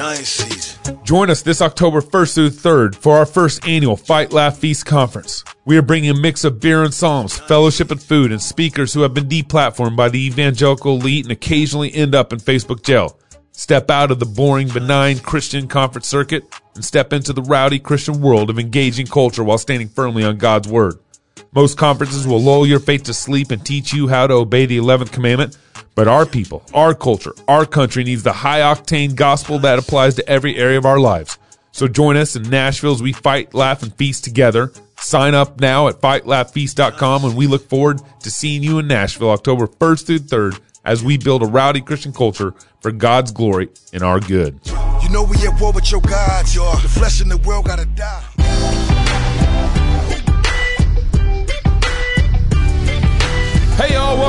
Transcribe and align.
Season. 0.00 0.98
Join 1.04 1.28
us 1.28 1.42
this 1.42 1.60
October 1.60 2.00
1st 2.00 2.34
through 2.34 2.50
3rd 2.50 2.94
for 2.94 3.18
our 3.18 3.26
first 3.26 3.66
annual 3.66 3.96
Fight 3.96 4.32
Laugh 4.32 4.56
Feast 4.56 4.86
conference. 4.86 5.44
We 5.66 5.76
are 5.76 5.82
bringing 5.82 6.10
a 6.10 6.14
mix 6.14 6.42
of 6.44 6.58
beer 6.58 6.84
and 6.84 6.94
psalms, 6.94 7.38
fellowship 7.38 7.90
and 7.90 8.02
food, 8.02 8.32
and 8.32 8.40
speakers 8.40 8.94
who 8.94 9.02
have 9.02 9.12
been 9.12 9.28
deplatformed 9.28 9.96
by 9.96 10.08
the 10.08 10.24
evangelical 10.26 10.96
elite 10.96 11.26
and 11.26 11.32
occasionally 11.32 11.92
end 11.94 12.14
up 12.14 12.32
in 12.32 12.38
Facebook 12.38 12.82
jail. 12.82 13.18
Step 13.52 13.90
out 13.90 14.10
of 14.10 14.18
the 14.18 14.24
boring, 14.26 14.68
benign 14.68 15.18
Christian 15.18 15.68
conference 15.68 16.06
circuit 16.06 16.44
and 16.74 16.84
step 16.84 17.12
into 17.12 17.34
the 17.34 17.42
rowdy 17.42 17.78
Christian 17.78 18.22
world 18.22 18.48
of 18.48 18.58
engaging 18.58 19.06
culture 19.06 19.44
while 19.44 19.58
standing 19.58 19.88
firmly 19.88 20.24
on 20.24 20.38
God's 20.38 20.66
word. 20.66 20.98
Most 21.52 21.76
conferences 21.76 22.28
will 22.28 22.40
lull 22.40 22.64
your 22.64 22.78
faith 22.78 23.02
to 23.04 23.14
sleep 23.14 23.50
and 23.50 23.64
teach 23.66 23.92
you 23.92 24.06
how 24.06 24.28
to 24.28 24.34
obey 24.34 24.66
the 24.66 24.78
11th 24.78 25.10
commandment, 25.10 25.58
but 25.96 26.06
our 26.06 26.24
people, 26.24 26.62
our 26.72 26.94
culture, 26.94 27.34
our 27.48 27.66
country 27.66 28.04
needs 28.04 28.22
the 28.22 28.32
high 28.32 28.60
octane 28.60 29.16
gospel 29.16 29.58
that 29.58 29.78
applies 29.78 30.14
to 30.14 30.28
every 30.28 30.56
area 30.56 30.78
of 30.78 30.86
our 30.86 31.00
lives. 31.00 31.38
So 31.72 31.88
join 31.88 32.16
us 32.16 32.36
in 32.36 32.44
Nashville 32.44 32.92
as 32.92 33.02
we 33.02 33.12
fight, 33.12 33.52
laugh, 33.52 33.82
and 33.82 33.92
feast 33.96 34.22
together. 34.22 34.72
Sign 34.98 35.34
up 35.34 35.60
now 35.60 35.88
at 35.88 36.00
fightlaughfeast.com 36.00 37.24
and 37.24 37.36
we 37.36 37.48
look 37.48 37.68
forward 37.68 38.00
to 38.20 38.30
seeing 38.30 38.62
you 38.62 38.78
in 38.78 38.86
Nashville 38.86 39.30
October 39.30 39.66
1st 39.66 40.06
through 40.06 40.18
3rd 40.20 40.60
as 40.84 41.02
we 41.02 41.18
build 41.18 41.42
a 41.42 41.46
rowdy 41.46 41.80
Christian 41.80 42.12
culture 42.12 42.54
for 42.80 42.92
God's 42.92 43.32
glory 43.32 43.70
and 43.92 44.04
our 44.04 44.20
good. 44.20 44.60
You 45.02 45.08
know 45.08 45.24
we 45.24 45.36
at 45.46 45.60
war 45.60 45.72
with 45.72 45.90
your 45.90 46.00
gods, 46.00 46.54
y'all. 46.54 46.76
The 46.80 46.88
flesh 46.88 47.20
in 47.20 47.28
the 47.28 47.38
world 47.38 47.66
gotta 47.66 47.86
die. 47.86 48.89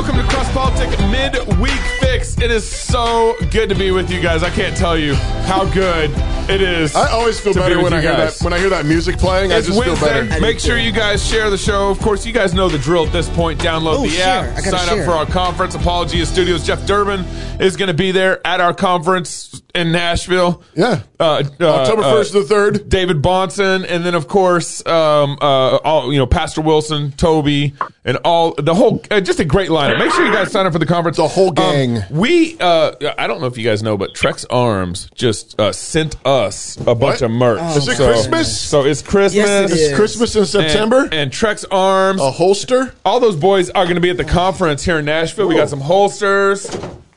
Welcome 0.02 0.16
to 0.20 0.28
Cross 0.34 0.50
Politic 0.52 0.98
Midweek 1.10 1.78
Fix. 2.00 2.36
It 2.38 2.50
is 2.50 2.68
so 2.68 3.36
good 3.52 3.68
to 3.68 3.74
be 3.76 3.92
with 3.92 4.10
you 4.10 4.20
guys. 4.20 4.42
I 4.42 4.50
can't 4.50 4.76
tell 4.76 4.98
you 4.98 5.14
how 5.14 5.64
good 5.72 6.10
it 6.50 6.60
is. 6.60 6.96
I 6.96 7.08
always 7.12 7.38
feel 7.38 7.52
to 7.52 7.60
be 7.60 7.62
better 7.62 7.76
with 7.80 7.92
when 7.92 7.92
you 7.92 7.98
I 7.98 8.00
hear 8.00 8.12
guys. 8.12 8.38
that 8.38 8.44
when 8.44 8.52
I 8.52 8.58
hear 8.58 8.70
that 8.70 8.84
music 8.84 9.16
playing. 9.18 9.52
It's 9.52 9.66
I 9.68 9.70
just 9.70 9.78
Wednesday. 9.78 10.06
feel 10.08 10.28
better. 10.28 10.40
Make 10.40 10.58
sure 10.58 10.76
you 10.76 10.90
guys 10.90 11.24
share 11.24 11.50
the 11.50 11.56
show. 11.58 11.88
Of 11.88 12.00
course, 12.00 12.26
you 12.26 12.32
guys 12.32 12.52
know 12.52 12.68
the 12.68 12.78
drill 12.78 13.06
at 13.06 13.12
this 13.12 13.28
point. 13.28 13.60
Download 13.60 13.98
Oh, 13.98 14.02
the 14.02 14.08
share. 14.10 14.50
app. 14.50 14.58
Sign 14.58 14.88
share. 14.88 14.98
up 15.00 15.04
for 15.06 15.12
our 15.12 15.26
conference. 15.26 15.76
Apologia 15.76 16.26
Studios. 16.26 16.66
Jeff 16.66 16.84
Durbin 16.84 17.20
is 17.60 17.76
going 17.76 17.86
to 17.88 17.94
be 17.94 18.10
there 18.10 18.44
at 18.44 18.60
our 18.60 18.74
conference 18.74 19.61
in 19.74 19.92
Nashville. 19.92 20.62
Yeah. 20.74 21.02
Uh, 21.18 21.42
uh, 21.60 21.64
October 21.66 22.02
uh, 22.02 22.10
first 22.12 22.32
to 22.32 22.40
the 22.40 22.46
third. 22.46 22.88
David 22.88 23.22
Bahnsen, 23.22 23.86
and 23.88 24.04
then 24.04 24.14
of 24.14 24.28
course, 24.28 24.84
um, 24.86 25.38
uh, 25.40 25.76
all 25.78 26.12
you 26.12 26.18
know, 26.18 26.26
Pastor 26.26 26.60
Wilson, 26.60 27.12
Toby, 27.12 27.74
and 28.04 28.16
all 28.18 28.54
the 28.58 28.74
whole, 28.74 29.02
uh, 29.10 29.20
just 29.20 29.38
a 29.40 29.44
great 29.44 29.70
lineup. 29.70 29.98
Make 29.98 30.10
sure 30.12 30.26
you 30.26 30.32
guys 30.32 30.50
sign 30.50 30.66
up 30.66 30.72
for 30.72 30.78
the 30.78 30.86
conference. 30.86 31.16
The 31.16 31.28
whole 31.28 31.48
Um, 31.50 31.54
gang. 31.54 32.02
we, 32.10 32.56
uh, 32.60 32.92
I 33.16 33.26
don't 33.26 33.40
know 33.40 33.46
if 33.46 33.56
you 33.56 33.64
guys 33.64 33.82
know, 33.82 33.96
but 33.96 34.14
Trex 34.14 34.44
Arms 34.50 35.08
just 35.14 35.58
uh, 35.60 35.72
sent 35.72 36.16
us 36.26 36.76
a 36.80 36.94
bunch 36.94 37.00
What? 37.00 37.22
of 37.22 37.30
merch. 37.30 37.76
Is 37.76 37.88
it 37.88 37.96
So- 37.96 38.06
Christmas? 38.06 38.60
So 38.60 38.84
it's 38.84 39.02
Christmas. 39.02 39.34
Yes, 39.46 39.70
it 39.70 39.74
It's 39.74 39.82
is. 39.82 39.96
Christmas 39.96 40.36
in 40.36 40.46
September. 40.46 41.08
And, 41.12 41.30
Trex 41.30 41.64
Arms. 41.70 42.20
a 42.20 42.30
holster. 42.30 42.94
All 43.04 43.20
those 43.20 43.36
boys 43.36 43.70
are 43.70 43.84
going 43.84 43.94
to 43.94 44.00
be 44.00 44.10
at 44.10 44.16
the 44.16 44.24
conference 44.24 44.84
here 44.84 44.98
in 44.98 45.04
Nashville. 45.04 45.46
We 45.48 45.54
got 45.54 45.68
some 45.68 45.80
holsters. 45.80 46.68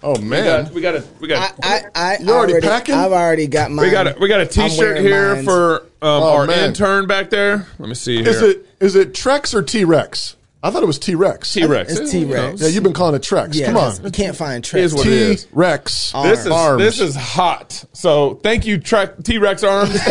Oh 0.05 0.19
We 0.19 0.25
man. 0.25 0.65
got, 0.65 0.73
we 0.73 0.81
got 0.81 0.95
a, 0.95 1.03
we 1.19 1.27
got. 1.27 1.55
I, 1.63 1.67
I, 1.67 1.81
I 1.95 2.17
You're 2.21 2.35
already 2.35 2.59
packing? 2.61 2.93
I've 2.95 3.11
already 3.11 3.47
got 3.47 3.71
mine. 3.71 3.85
we 3.85 3.91
got 3.91 4.07
a, 4.07 4.15
we 4.19 4.27
got 4.27 4.39
a 4.39 4.43
I'm 4.61 4.69
T-shirt 4.69 4.99
here 4.99 5.35
mine. 5.35 5.43
for 5.45 5.81
um, 5.81 5.87
Oh, 6.03 6.33
our 6.35 6.45
man. 6.45 6.69
intern 6.69 7.07
back 7.07 7.31
there. 7.31 7.65
Let 7.79 7.89
me 7.89 7.95
see 7.95 8.17
here. 8.21 8.29
Is 8.29 8.41
it 8.41 8.65
is 8.79 8.95
it 8.95 9.13
Trex 9.13 9.53
or 9.55 9.63
T 9.63 9.83
Rex? 9.83 10.35
I 10.61 10.71
thought 10.71 10.81
it 10.81 10.87
was 10.87 10.97
T 10.99 11.13
Rex. 11.15 11.53
T 11.53 11.63
Rex? 11.65 11.95
It's 11.95 12.11
T-Rex. 12.11 12.59
Yeah, 12.59 12.69
you've 12.69 12.81
been 12.83 12.93
calling 12.93 13.13
it 13.13 13.21
Trex. 13.21 13.53
Yeah, 13.53 13.67
Come 13.67 13.77
on. 13.77 14.03
You 14.03 14.09
can't 14.09 14.35
find 14.35 14.65
Is 14.73 14.93
tricks. 14.95 15.43
T. 15.43 15.49
Rex. 15.51 16.11
This 16.23 16.39
is 16.45 16.51
Arms. 16.51 16.81
this 16.81 16.99
is 16.99 17.15
hot. 17.15 17.85
So 17.93 18.35
thank 18.41 18.65
you, 18.65 18.79
T 18.79 19.37
Rex 19.37 19.63
Arms. 19.63 19.91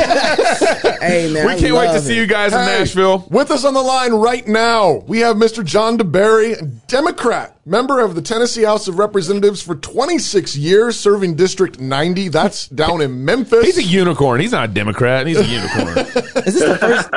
Hey 1.04 1.30
man, 1.32 1.46
we 1.46 1.52
can't 1.60 1.74
wait 1.74 1.86
to 1.88 1.92
love 1.94 2.02
see 2.02 2.16
you 2.16 2.26
guys 2.26 2.52
in 2.52 2.60
Nashville. 2.60 3.26
With 3.30 3.50
us 3.50 3.64
on 3.64 3.74
the 3.74 3.82
line 3.82 4.12
right 4.14 4.46
now, 4.46 5.02
we 5.06 5.20
have 5.20 5.36
Mr. 5.36 5.62
John 5.64 5.98
DeBerry, 5.98 6.56
Democrat, 6.86 7.53
member 7.64 8.00
of 8.00 8.14
the 8.14 8.20
Tennessee 8.22 8.62
House 8.62 8.86
of 8.88 8.98
Representatives 8.98 9.62
for 9.62 9.74
26 9.74 10.56
years, 10.56 10.98
serving 10.98 11.36
District 11.36 11.78
90. 11.80 12.28
That's 12.28 12.68
down 12.68 13.00
in 13.00 13.24
Memphis. 13.24 13.64
He's 13.64 13.78
a 13.78 13.82
unicorn. 13.82 14.40
He's 14.40 14.52
not 14.52 14.70
a 14.70 14.72
Democrat. 14.72 15.26
He's 15.26 15.38
a 15.38 15.44
unicorn. 15.44 15.98
Is 16.46 16.54
this 16.54 16.64
the 16.64 16.78
first? 16.78 17.08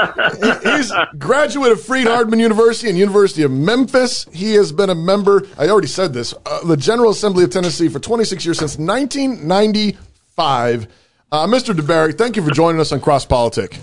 He's 0.64 0.92
graduate 1.18 1.72
of 1.72 1.82
Freed-Hardeman 1.82 2.40
University 2.40 2.90
and 2.90 2.98
University 2.98 3.44
of 3.44 3.52
Memphis. 3.52 4.26
He 4.32 4.54
has 4.54 4.72
been 4.72 4.90
a 4.90 4.96
member, 4.96 5.46
I 5.58 5.68
already 5.68 5.88
said 5.88 6.14
this, 6.14 6.34
uh, 6.46 6.64
the 6.66 6.78
General 6.78 7.12
Assembly 7.12 7.44
of 7.44 7.50
Tennessee 7.50 7.90
for 7.90 8.00
26 8.00 8.46
years 8.46 8.60
since 8.60 8.78
1995. 8.78 10.88
Uh, 11.30 11.46
Mr. 11.46 11.76
DeBerry, 11.76 12.18
thank 12.18 12.38
you 12.38 12.42
for 12.42 12.52
joining 12.52 12.80
us 12.80 12.94
on 12.94 13.02
Cross 13.02 13.26
Politic. 13.26 13.78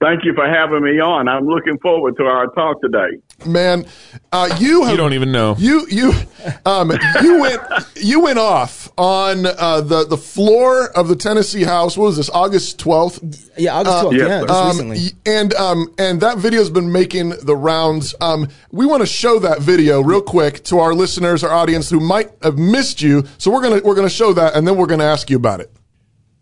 Thank 0.00 0.24
you 0.24 0.34
for 0.34 0.46
having 0.46 0.82
me 0.82 1.00
on. 1.00 1.28
I'm 1.28 1.46
looking 1.46 1.78
forward 1.78 2.16
to 2.18 2.24
our 2.24 2.48
talk 2.48 2.80
today. 2.82 3.18
Man, 3.44 3.84
uh, 4.32 4.56
you 4.60 4.82
have, 4.82 4.92
You 4.92 4.96
don't 4.96 5.12
even 5.12 5.30
know. 5.32 5.54
You 5.58 5.86
you 5.90 6.12
um, 6.64 6.92
you 7.22 7.40
went 7.40 7.60
you 7.96 8.20
went 8.20 8.38
off 8.38 8.90
on 8.96 9.44
uh, 9.44 9.80
the 9.82 10.06
the 10.06 10.16
floor 10.16 10.86
of 10.96 11.08
the 11.08 11.16
Tennessee 11.16 11.64
House. 11.64 11.96
What 11.98 12.04
was 12.06 12.16
this? 12.16 12.30
August 12.30 12.78
twelfth. 12.78 13.50
Yeah, 13.58 13.74
August 13.74 13.96
12th. 13.96 14.12
yes, 14.16 14.28
yeah, 14.28 14.40
sir. 14.40 14.46
just 14.46 14.60
Um, 14.60 14.68
recently. 14.88 15.18
and 15.26 15.54
um, 15.54 15.94
and 15.98 16.20
that 16.20 16.38
video's 16.38 16.70
been 16.70 16.90
making 16.92 17.30
the 17.42 17.56
rounds. 17.56 18.14
Um, 18.20 18.48
we 18.70 18.86
want 18.86 19.00
to 19.02 19.06
show 19.06 19.38
that 19.40 19.60
video 19.60 20.00
real 20.00 20.22
quick 20.22 20.62
to 20.64 20.78
our 20.78 20.94
listeners, 20.94 21.42
our 21.44 21.52
audience 21.52 21.90
who 21.90 22.00
might 22.00 22.30
have 22.42 22.56
missed 22.56 23.02
you. 23.02 23.24
So 23.38 23.50
we're 23.50 23.62
gonna 23.62 23.80
we're 23.84 23.96
gonna 23.96 24.08
show 24.08 24.32
that, 24.32 24.54
and 24.54 24.66
then 24.66 24.76
we're 24.76 24.86
gonna 24.86 25.04
ask 25.04 25.28
you 25.28 25.36
about 25.36 25.60
it. 25.60 25.70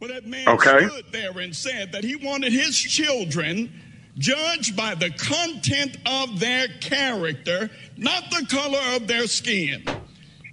Well, 0.00 0.10
that 0.12 0.26
man 0.26 0.46
Okay. 0.48 0.86
stood 0.88 1.06
there 1.10 1.38
and 1.38 1.54
said 1.56 1.92
that 1.92 2.04
he 2.04 2.16
wanted 2.16 2.52
his 2.52 2.76
children 2.78 3.72
judged 4.18 4.76
by 4.76 4.94
the 4.94 5.10
content 5.10 5.96
of 6.06 6.38
their 6.38 6.68
character, 6.80 7.70
not 7.96 8.24
the 8.30 8.46
color 8.48 8.96
of 8.96 9.06
their 9.06 9.26
skin. 9.26 9.84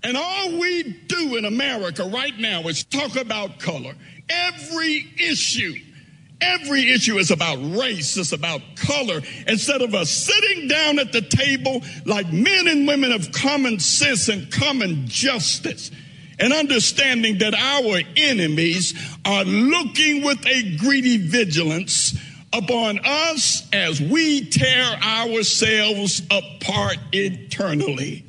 And 0.03 0.15
all 0.15 0.59
we 0.59 0.83
do 1.07 1.35
in 1.35 1.45
America 1.45 2.05
right 2.05 2.37
now 2.37 2.61
is 2.63 2.83
talk 2.85 3.15
about 3.15 3.59
color. 3.59 3.95
Every 4.29 5.11
issue, 5.17 5.75
every 6.39 6.91
issue 6.91 7.17
is 7.17 7.31
about 7.31 7.57
race, 7.77 8.15
it's 8.15 8.31
about 8.31 8.61
color. 8.77 9.21
Instead 9.47 9.81
of 9.81 9.93
us 9.93 10.09
sitting 10.09 10.69
down 10.69 10.99
at 10.99 11.11
the 11.11 11.21
table 11.21 11.81
like 12.05 12.31
men 12.31 12.67
and 12.67 12.87
women 12.87 13.11
of 13.11 13.31
common 13.33 13.79
sense 13.79 14.29
and 14.29 14.49
common 14.51 15.05
justice 15.07 15.91
and 16.39 16.53
understanding 16.53 17.39
that 17.39 17.53
our 17.53 17.99
enemies 18.15 18.93
are 19.25 19.43
looking 19.43 20.23
with 20.23 20.45
a 20.47 20.77
greedy 20.77 21.17
vigilance 21.17 22.17
upon 22.53 22.99
us 23.05 23.67
as 23.73 24.01
we 24.01 24.45
tear 24.49 24.83
ourselves 25.01 26.21
apart 26.31 26.97
internally. 27.11 28.25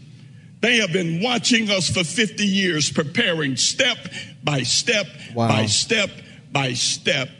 They 0.60 0.76
have 0.76 0.92
been 0.92 1.22
watching 1.22 1.70
us 1.70 1.88
for 1.88 2.04
50 2.04 2.44
years, 2.44 2.90
preparing 2.90 3.56
step 3.56 3.96
by 4.44 4.62
step 4.62 5.06
Wow. 5.34 5.48
by 5.48 5.66
step 5.66 6.10
by 6.52 6.74
step 6.74 7.30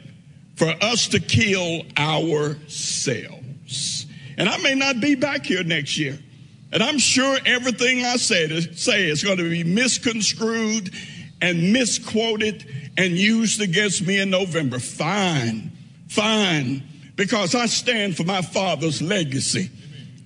for 0.55 0.73
us 0.81 1.07
to 1.09 1.19
kill 1.19 1.83
ourselves. 1.97 4.05
And 4.37 4.49
I 4.49 4.57
may 4.57 4.75
not 4.75 4.99
be 4.99 5.15
back 5.15 5.45
here 5.45 5.63
next 5.63 5.97
year. 5.97 6.17
And 6.71 6.81
I'm 6.81 6.97
sure 6.99 7.37
everything 7.45 8.05
I 8.05 8.15
said 8.15 8.77
say 8.77 9.09
is 9.09 9.23
going 9.23 9.37
to 9.37 9.49
be 9.49 9.63
misconstrued 9.63 10.91
and 11.41 11.73
misquoted 11.73 12.65
and 12.97 13.13
used 13.17 13.61
against 13.61 14.05
me 14.05 14.19
in 14.19 14.29
November. 14.29 14.79
Fine, 14.79 15.70
fine, 16.11 16.83
because 17.15 17.55
I 17.55 17.67
stand 17.67 18.17
for 18.17 18.23
my 18.23 18.41
father's 18.41 19.01
legacy. 19.01 19.69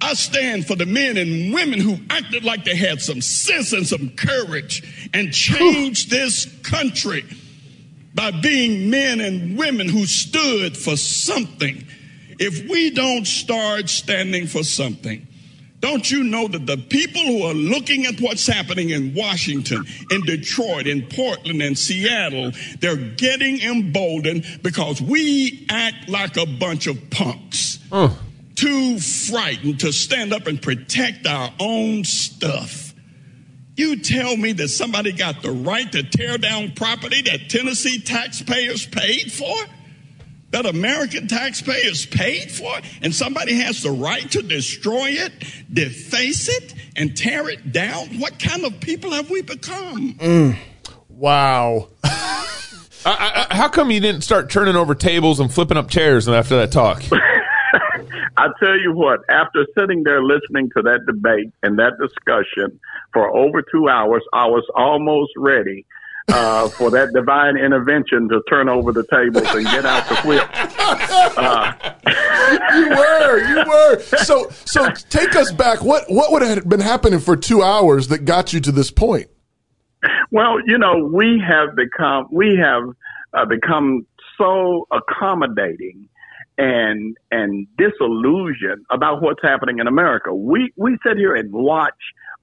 I 0.01 0.13
stand 0.13 0.68
for 0.68 0.75
the 0.75 0.85
men 0.85 1.18
and 1.18 1.53
women 1.53 1.79
who 1.79 1.97
acted 2.09 2.44
like 2.44 2.66
they 2.66 2.75
had 2.75 3.01
some 3.01 3.22
sense 3.22 3.72
and 3.72 3.88
some 3.88 4.09
courage 4.09 5.09
and 5.13 5.31
changed 5.31 6.09
this 6.09 6.46
country 6.63 7.23
by 8.14 8.32
being 8.32 8.90
men 8.90 9.22
and 9.22 9.58
women 9.58 9.87
who 9.87 10.05
stood 10.05 10.76
for 10.76 10.97
something. 10.97 11.85
If 12.40 12.70
we 12.70 12.90
don't 12.90 13.26
start 13.26 13.90
standing 13.90 14.47
for 14.47 14.64
something, 14.64 15.28
don't 15.85 16.09
you 16.09 16.23
know 16.23 16.47
that 16.47 16.66
the 16.66 16.78
people 16.78 17.22
who 17.22 17.43
are 17.43 17.53
looking 17.53 18.08
at 18.08 18.20
what's 18.20 18.47
happening 18.47 18.90
in 18.90 19.14
Washington, 19.14 19.85
in 20.09 20.22
Detroit, 20.22 20.87
in 20.87 21.03
Portland, 21.03 21.61
in 21.61 21.76
Seattle, 21.76 22.52
they're 22.79 22.96
getting 22.96 23.61
emboldened 23.61 24.61
because 24.64 24.99
we 24.99 25.64
act 25.70 26.09
like 26.09 26.37
a 26.37 26.47
bunch 26.47 26.87
of 26.87 26.97
punks. 27.11 27.78
Too 28.55 28.99
frightened 28.99 29.79
to 29.82 29.93
stand 29.93 30.34
up 30.34 30.47
and 30.47 30.59
protect 30.59 31.28
our 31.28 31.53
own 31.59 32.03
stuff. 32.03 32.96
You 33.76 33.97
tell 34.02 34.35
me 34.35 34.53
that 34.53 34.70
somebody 34.70 35.11
got 35.11 35.43
the 35.43 35.52
right 35.52 35.91
to 35.91 36.02
tear 36.02 36.40
down 36.40 36.72
property 36.72 37.22
that 37.22 37.47
Tennessee 37.49 37.99
taxpayers 38.02 38.88
paid 38.88 39.31
for? 39.31 39.55
That 40.55 40.67
American 40.67 41.28
taxpayers 41.28 42.05
paid 42.05 42.49
for? 42.49 42.72
And 43.02 43.13
somebody 43.13 43.55
has 43.55 43.84
the 43.84 43.91
right 43.91 44.31
to 44.31 44.41
destroy 44.41 45.09
it, 45.09 45.34
deface 45.73 46.47
it, 46.47 46.73
and 46.96 47.13
tear 47.13 47.49
it 47.49 47.73
down? 47.73 48.22
What 48.22 48.40
kind 48.40 48.63
of 48.63 48.79
people 48.79 49.11
have 49.11 49.29
we 49.29 49.41
become? 49.41 50.13
Mm. 50.13 50.55
Wow. 51.09 51.90
I, 52.05 53.47
I, 53.49 53.53
how 53.53 53.67
come 53.67 53.91
you 53.91 53.99
didn't 53.99 54.22
start 54.22 54.49
turning 54.49 54.78
over 54.78 54.96
tables 54.96 55.41
and 55.41 55.53
flipping 55.53 55.75
up 55.75 55.90
chairs 55.90 56.29
after 56.29 56.55
that 56.55 56.72
talk? 56.72 57.03
I 58.37 58.47
tell 58.57 58.79
you 58.79 58.93
what, 58.93 59.19
after 59.29 59.66
sitting 59.78 60.03
there 60.03 60.23
listening 60.23 60.69
to 60.78 60.84
that 60.84 61.02
debate 61.05 61.52
and 61.63 61.78
that 61.79 61.97
discussion 61.99 62.79
for 63.11 63.29
over 63.29 63.61
two 63.61 63.90
hours, 63.90 64.23
I 64.31 64.46
was 64.46 64.66
almost 64.73 65.31
ready 65.35 65.85
uh, 66.28 66.70
for 66.70 66.90
that 66.92 67.14
divine 67.14 67.58
intervention 67.58 68.28
to 68.30 68.42
turn 68.50 68.68
over 68.70 68.92
the 68.92 69.06
tables 69.12 69.48
and 69.54 69.66
get 69.66 69.86
out 69.86 70.08
the 70.10 70.16
whip. 70.28 70.50
you 72.74 72.90
were, 72.90 73.48
you 73.48 73.64
were. 73.70 74.00
So, 74.24 74.50
so 74.66 74.90
take 75.10 75.36
us 75.36 75.52
back. 75.52 75.84
What 75.84 76.06
what 76.08 76.32
would 76.32 76.42
have 76.42 76.68
been 76.68 76.80
happening 76.80 77.20
for 77.20 77.36
two 77.36 77.62
hours 77.62 78.08
that 78.08 78.26
got 78.26 78.54
you 78.54 78.60
to 78.62 78.72
this 78.72 78.92
point? 78.92 79.28
Well, 80.32 80.58
you 80.66 80.78
know, 80.78 81.10
we 81.12 81.42
have 81.48 81.76
become 81.76 82.28
we 82.32 82.58
have 82.62 82.84
uh, 83.34 83.46
become 83.46 84.06
so 84.38 84.88
accommodating 84.92 86.10
and 86.58 87.18
and 87.32 87.68
disillusioned 87.78 88.86
about 88.90 89.22
what's 89.22 89.42
happening 89.44 89.80
in 89.80 89.88
America. 89.88 90.34
We 90.34 90.72
we 90.76 90.98
sit 91.06 91.18
here 91.18 91.36
and 91.36 91.52
watch 91.52 91.94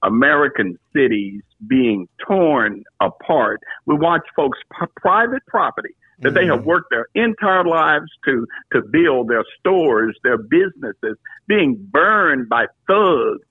American 0.03 0.77
cities 0.95 1.41
being 1.67 2.07
torn 2.25 2.83
apart. 2.99 3.61
We 3.85 3.95
watch 3.95 4.23
folks' 4.35 4.59
p- 4.79 4.87
private 4.97 5.45
property 5.47 5.95
that 6.19 6.33
they 6.33 6.45
have 6.45 6.59
mm-hmm. 6.59 6.67
worked 6.67 6.89
their 6.89 7.07
entire 7.15 7.65
lives 7.65 8.09
to 8.25 8.45
to 8.71 8.81
build 8.81 9.29
their 9.29 9.43
stores, 9.59 10.17
their 10.23 10.37
businesses 10.37 11.17
being 11.47 11.75
burned 11.91 12.49
by 12.49 12.67
thugs 12.87 13.41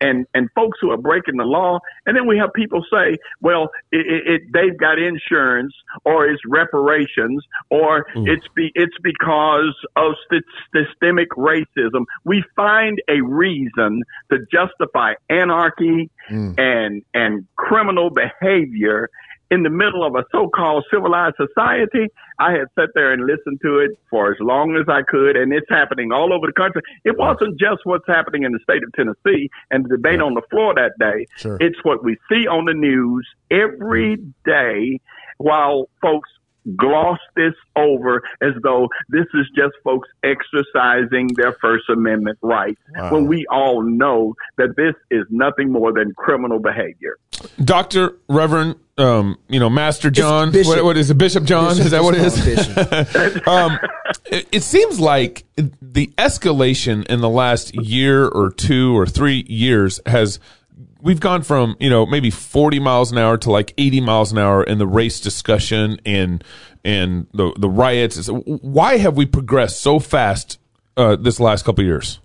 and 0.00 0.26
and 0.34 0.48
folks 0.54 0.78
who 0.80 0.90
are 0.90 0.96
breaking 0.96 1.36
the 1.36 1.44
law. 1.44 1.78
And 2.06 2.16
then 2.16 2.26
we 2.26 2.38
have 2.38 2.52
people 2.54 2.84
say, 2.92 3.16
well, 3.40 3.70
it, 3.92 4.06
it, 4.06 4.26
it 4.26 4.42
they've 4.52 4.78
got 4.78 4.98
insurance, 4.98 5.74
or 6.04 6.26
it's 6.26 6.42
reparations, 6.46 7.44
or 7.70 8.06
hmm. 8.14 8.26
it's 8.26 8.46
be 8.54 8.70
it's 8.74 8.96
because 9.02 9.74
of 9.96 10.12
st- 10.30 10.44
systemic 10.74 11.30
racism. 11.30 12.04
We 12.24 12.44
find 12.54 13.00
a 13.08 13.20
reason 13.22 14.02
to 14.30 14.38
justify 14.50 15.14
anarchy 15.28 16.10
hmm. 16.28 16.52
and 16.58 17.02
and 17.14 17.46
criminal 17.56 18.10
behavior. 18.10 19.10
In 19.50 19.62
the 19.62 19.70
middle 19.70 20.04
of 20.04 20.14
a 20.16 20.24
so-called 20.32 20.84
civilized 20.92 21.36
society, 21.36 22.08
I 22.38 22.52
had 22.52 22.66
sat 22.74 22.90
there 22.94 23.12
and 23.12 23.26
listened 23.26 23.60
to 23.62 23.78
it 23.78 23.92
for 24.10 24.32
as 24.32 24.38
long 24.40 24.76
as 24.76 24.88
I 24.88 25.02
could, 25.02 25.36
and 25.36 25.52
it's 25.52 25.68
happening 25.68 26.10
all 26.12 26.32
over 26.32 26.46
the 26.46 26.52
country. 26.52 26.82
It 27.04 27.16
wasn't 27.16 27.58
just 27.58 27.82
what's 27.84 28.06
happening 28.08 28.42
in 28.42 28.52
the 28.52 28.58
state 28.62 28.82
of 28.82 28.92
Tennessee 28.92 29.48
and 29.70 29.84
the 29.84 29.88
debate 29.90 30.20
on 30.20 30.34
the 30.34 30.42
floor 30.50 30.74
that 30.74 30.92
day. 30.98 31.26
Sure. 31.36 31.58
It's 31.60 31.78
what 31.84 32.02
we 32.02 32.16
see 32.28 32.46
on 32.46 32.64
the 32.64 32.74
news 32.74 33.26
every 33.50 34.16
mm-hmm. 34.16 34.50
day 34.50 35.00
while 35.38 35.88
folks 36.02 36.30
gloss 36.74 37.18
this 37.36 37.54
over 37.76 38.22
as 38.42 38.52
though 38.62 38.88
this 39.08 39.26
is 39.34 39.46
just 39.54 39.74
folks 39.84 40.08
exercising 40.24 41.28
their 41.36 41.52
First 41.60 41.88
Amendment 41.88 42.38
rights 42.42 42.80
when 43.10 43.26
we 43.26 43.46
all 43.50 43.82
know 43.82 44.34
that 44.58 44.74
this 44.76 44.94
is 45.10 45.24
nothing 45.30 45.70
more 45.70 45.92
than 45.92 46.12
criminal 46.14 46.58
behavior. 46.58 47.18
Doctor, 47.62 48.16
Reverend, 48.28 48.76
um, 48.98 49.38
you 49.48 49.60
know, 49.60 49.68
Master 49.68 50.10
John. 50.10 50.50
Bishop. 50.50 50.76
What, 50.76 50.84
what 50.84 50.96
is 50.96 51.10
it? 51.10 51.18
Bishop 51.18 51.44
John? 51.44 51.70
Bishop, 51.70 51.84
is 51.86 51.90
that 51.90 52.02
what 52.02 52.14
it's 52.14 52.36
is? 52.38 52.66
called 52.74 52.90
Bishop. 52.90 53.48
um, 53.48 53.78
it, 54.26 54.48
it 54.52 54.62
seems 54.62 54.98
like 54.98 55.44
the 55.56 56.08
escalation 56.18 57.04
in 57.06 57.20
the 57.20 57.28
last 57.28 57.74
year 57.74 58.26
or 58.26 58.50
two 58.50 58.96
or 58.96 59.06
three 59.06 59.44
years 59.48 60.00
has 60.06 60.40
we've 61.02 61.20
gone 61.20 61.42
from 61.42 61.76
you 61.80 61.90
know 61.90 62.06
maybe 62.06 62.30
40 62.30 62.80
miles 62.80 63.12
an 63.12 63.18
hour 63.18 63.36
to 63.38 63.50
like 63.50 63.74
80 63.78 64.00
miles 64.00 64.32
an 64.32 64.38
hour 64.38 64.62
in 64.62 64.78
the 64.78 64.86
race 64.86 65.20
discussion 65.20 66.00
and 66.04 66.42
and 66.84 67.26
the 67.32 67.52
the 67.58 67.68
riots 67.68 68.28
why 68.28 68.96
have 68.98 69.16
we 69.16 69.26
progressed 69.26 69.80
so 69.80 69.98
fast 69.98 70.58
uh, 70.96 71.16
this 71.16 71.38
last 71.38 71.64
couple 71.64 71.82
of 71.82 71.86
years 71.86 72.20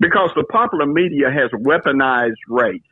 because 0.00 0.30
the 0.34 0.44
popular 0.44 0.86
media 0.86 1.30
has 1.30 1.50
weaponized 1.52 2.36
race. 2.48 2.82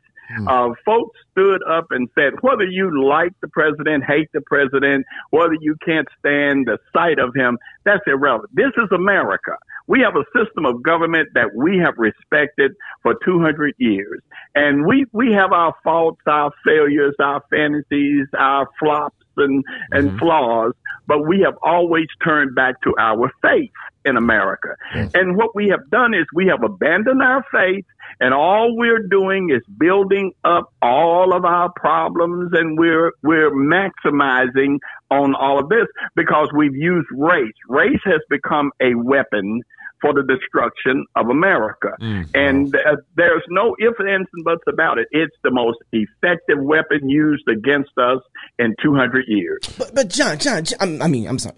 Uh, 0.45 0.71
folks 0.83 1.17
stood 1.31 1.61
up 1.69 1.87
and 1.91 2.09
said, 2.13 2.33
whether 2.41 2.65
you 2.65 3.07
like 3.07 3.31
the 3.41 3.47
president, 3.47 4.03
hate 4.03 4.29
the 4.33 4.41
president, 4.41 5.05
whether 5.29 5.55
you 5.61 5.73
can't 5.85 6.07
stand 6.19 6.65
the 6.65 6.77
sight 6.91 7.17
of 7.17 7.33
him, 7.33 7.57
that's 7.85 8.03
irrelevant. 8.05 8.53
This 8.53 8.73
is 8.75 8.91
America. 8.91 9.53
We 9.87 10.01
have 10.01 10.15
a 10.15 10.25
system 10.37 10.65
of 10.65 10.83
government 10.83 11.29
that 11.33 11.55
we 11.55 11.77
have 11.77 11.95
respected 11.97 12.73
for 13.03 13.15
200 13.25 13.73
years. 13.77 14.21
And 14.53 14.85
we, 14.85 15.05
we 15.13 15.31
have 15.33 15.53
our 15.53 15.73
faults, 15.83 16.21
our 16.27 16.51
failures, 16.65 17.15
our 17.19 17.41
fantasies, 17.49 18.27
our 18.37 18.67
flops 18.79 19.15
and, 19.37 19.63
and 19.91 20.09
mm-hmm. 20.09 20.19
flaws, 20.19 20.73
but 21.07 21.27
we 21.27 21.41
have 21.41 21.55
always 21.63 22.07
turned 22.23 22.55
back 22.55 22.81
to 22.81 22.93
our 22.99 23.31
faith 23.41 23.71
in 24.05 24.17
America. 24.17 24.69
And 25.13 25.35
what 25.35 25.53
we 25.53 25.67
have 25.69 25.89
done 25.89 26.13
is 26.13 26.25
we 26.33 26.47
have 26.47 26.63
abandoned 26.63 27.21
our 27.21 27.43
faith 27.51 27.85
and 28.19 28.33
all 28.33 28.75
we're 28.75 29.05
doing 29.07 29.49
is 29.49 29.61
building 29.77 30.31
up 30.43 30.73
all 30.81 31.35
of 31.35 31.43
our 31.45 31.71
problems 31.75 32.51
and 32.53 32.79
we're, 32.79 33.11
we're 33.21 33.51
maximizing 33.51 34.79
on 35.11 35.35
all 35.35 35.59
of 35.59 35.69
this 35.69 35.87
because 36.15 36.49
we've 36.55 36.75
used 36.75 37.07
race. 37.11 37.53
Race 37.67 37.99
has 38.05 38.21
become 38.29 38.71
a 38.81 38.95
weapon 38.95 39.61
for 40.01 40.13
the 40.13 40.23
destruction 40.23 41.05
of 41.15 41.29
America. 41.29 41.89
And 42.33 42.75
uh, 42.75 42.97
there's 43.15 43.43
no 43.49 43.75
ifs, 43.79 43.97
ands, 43.99 44.27
and 44.33 44.43
buts 44.43 44.63
about 44.67 44.97
it. 44.97 45.07
It's 45.11 45.35
the 45.43 45.51
most 45.51 45.79
effective 45.91 46.59
weapon 46.59 47.09
used 47.09 47.47
against 47.47 47.91
us 47.97 48.21
in 48.59 48.75
200 48.81 49.25
years. 49.27 49.59
But, 49.77 49.93
but 49.95 50.09
John, 50.09 50.37
John, 50.37 50.63
John 50.63 51.01
I 51.01 51.07
mean, 51.07 51.27
I'm 51.27 51.39
sorry. 51.39 51.55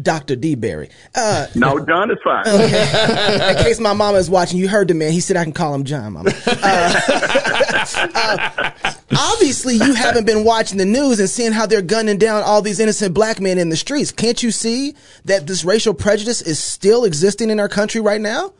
Dr. 0.00 0.36
DeBerry. 0.36 0.90
Uh, 1.14 1.46
No, 1.54 1.84
John 1.84 2.10
is 2.10 2.18
fine. 2.22 2.46
in 2.46 3.56
case 3.64 3.80
my 3.80 3.92
mama 3.92 4.18
is 4.18 4.30
watching, 4.30 4.58
you 4.58 4.68
heard 4.68 4.88
the 4.88 4.94
man. 4.94 5.12
He 5.12 5.20
said 5.20 5.36
I 5.36 5.44
can 5.44 5.52
call 5.52 5.74
him 5.74 5.84
John, 5.84 6.12
mama. 6.12 6.30
Uh, 6.46 7.00
uh, 8.14 8.92
obviously, 9.16 9.74
you 9.74 9.94
haven't 9.94 10.24
been 10.24 10.44
watching 10.44 10.78
the 10.78 10.84
news 10.84 11.18
and 11.18 11.28
seeing 11.28 11.52
how 11.52 11.66
they're 11.66 11.82
gunning 11.82 12.18
down 12.18 12.42
all 12.42 12.62
these 12.62 12.80
innocent 12.80 13.14
black 13.14 13.40
men 13.40 13.58
in 13.58 13.70
the 13.70 13.76
streets. 13.76 14.12
Can't 14.12 14.42
you 14.42 14.50
see 14.50 14.94
that 15.24 15.46
this 15.46 15.64
racial 15.64 15.94
prejudice 15.94 16.42
is 16.42 16.62
still 16.62 17.04
existing 17.04 17.50
in 17.50 17.58
our 17.58 17.68
country 17.68 18.00
right 18.00 18.20
now? 18.20 18.52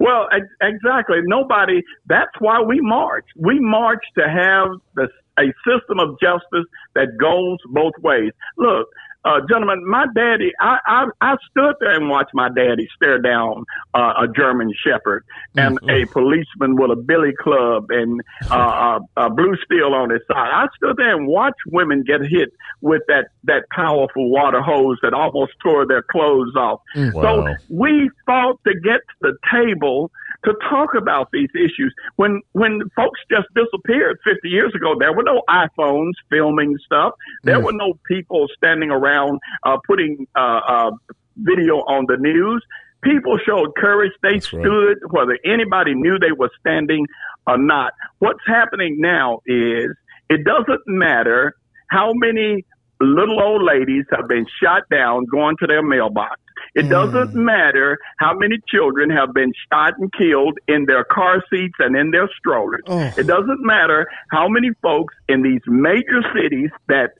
Well, 0.00 0.28
exactly. 0.60 1.18
Nobody. 1.24 1.82
That's 2.06 2.32
why 2.38 2.60
we 2.60 2.80
march. 2.80 3.24
We 3.36 3.58
march 3.60 4.02
to 4.18 4.28
have 4.28 4.68
the, 4.94 5.08
a 5.38 5.52
system 5.66 6.00
of 6.00 6.18
justice 6.20 6.66
that 6.94 7.16
goes 7.18 7.58
both 7.70 7.92
ways. 8.02 8.32
Look, 8.56 8.88
uh, 9.26 9.40
gentlemen, 9.48 9.84
my 9.86 10.06
daddy. 10.14 10.52
I, 10.60 10.78
I 10.86 11.06
I 11.20 11.36
stood 11.50 11.74
there 11.80 11.96
and 11.96 12.08
watched 12.08 12.32
my 12.32 12.48
daddy 12.48 12.88
stare 12.94 13.18
down 13.18 13.64
uh, 13.92 14.14
a 14.22 14.28
German 14.28 14.72
Shepherd 14.84 15.24
and 15.56 15.78
a 15.90 16.06
policeman 16.06 16.76
with 16.76 16.92
a 16.92 16.96
billy 16.96 17.32
club 17.42 17.90
and 17.90 18.20
uh, 18.50 19.00
a, 19.16 19.26
a 19.26 19.30
blue 19.30 19.56
steel 19.64 19.94
on 19.94 20.10
his 20.10 20.20
side. 20.28 20.50
I 20.52 20.66
stood 20.76 20.96
there 20.96 21.16
and 21.16 21.26
watched 21.26 21.60
women 21.66 22.04
get 22.04 22.20
hit 22.22 22.52
with 22.80 23.02
that 23.08 23.28
that 23.44 23.64
powerful 23.70 24.30
water 24.30 24.62
hose 24.62 24.98
that 25.02 25.12
almost 25.12 25.52
tore 25.62 25.86
their 25.86 26.02
clothes 26.02 26.54
off. 26.56 26.80
So 26.94 27.54
we 27.68 28.10
fought 28.26 28.60
to 28.64 28.74
get 28.74 29.00
to 29.00 29.14
the 29.22 29.36
table 29.50 30.12
to 30.46 30.54
talk 30.70 30.90
about 30.96 31.28
these 31.32 31.50
issues. 31.54 31.92
When 32.16 32.40
when 32.52 32.80
folks 32.94 33.20
just 33.30 33.48
disappeared 33.54 34.18
50 34.24 34.48
years 34.48 34.72
ago, 34.74 34.94
there 34.98 35.12
were 35.12 35.22
no 35.22 35.42
iPhones 35.50 36.12
filming 36.30 36.76
stuff. 36.84 37.14
There 37.42 37.60
were 37.60 37.72
no 37.72 37.98
people 38.06 38.46
standing 38.56 38.90
around 38.90 39.40
uh, 39.64 39.76
putting 39.86 40.26
uh, 40.36 40.60
uh, 40.66 40.90
video 41.36 41.76
on 41.78 42.06
the 42.08 42.16
news. 42.16 42.64
People 43.02 43.38
showed 43.38 43.74
courage. 43.76 44.12
They 44.22 44.40
stood 44.40 44.98
whether 45.10 45.38
anybody 45.44 45.94
knew 45.94 46.18
they 46.18 46.32
were 46.32 46.50
standing 46.60 47.06
or 47.46 47.58
not. 47.58 47.92
What's 48.18 48.40
happening 48.46 48.96
now 49.00 49.40
is 49.46 49.88
it 50.30 50.44
doesn't 50.44 50.82
matter 50.86 51.54
how 51.88 52.12
many 52.14 52.64
little 53.00 53.40
old 53.42 53.62
ladies 53.62 54.04
have 54.10 54.28
been 54.28 54.46
shot 54.62 54.82
down 54.90 55.24
going 55.26 55.56
to 55.60 55.66
their 55.66 55.82
mailbox. 55.82 56.40
It 56.74 56.86
mm. 56.86 56.90
doesn't 56.90 57.34
matter 57.34 57.98
how 58.18 58.34
many 58.34 58.56
children 58.68 59.10
have 59.10 59.32
been 59.32 59.52
shot 59.72 59.94
and 59.98 60.12
killed 60.12 60.58
in 60.68 60.86
their 60.86 61.04
car 61.04 61.42
seats 61.50 61.74
and 61.78 61.96
in 61.96 62.10
their 62.10 62.28
strollers. 62.38 62.82
Oh. 62.86 63.12
It 63.16 63.26
doesn't 63.26 63.64
matter 63.64 64.08
how 64.30 64.48
many 64.48 64.70
folks 64.82 65.14
in 65.28 65.42
these 65.42 65.60
major 65.66 66.22
cities 66.34 66.70
that, 66.88 67.14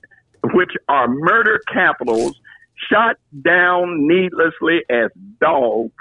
which 0.53 0.73
are 0.89 1.09
murder 1.09 1.61
capitals, 1.73 2.39
shot 2.91 3.17
down 3.43 4.07
needlessly 4.07 4.83
as 4.91 5.11
dogs. 5.41 5.93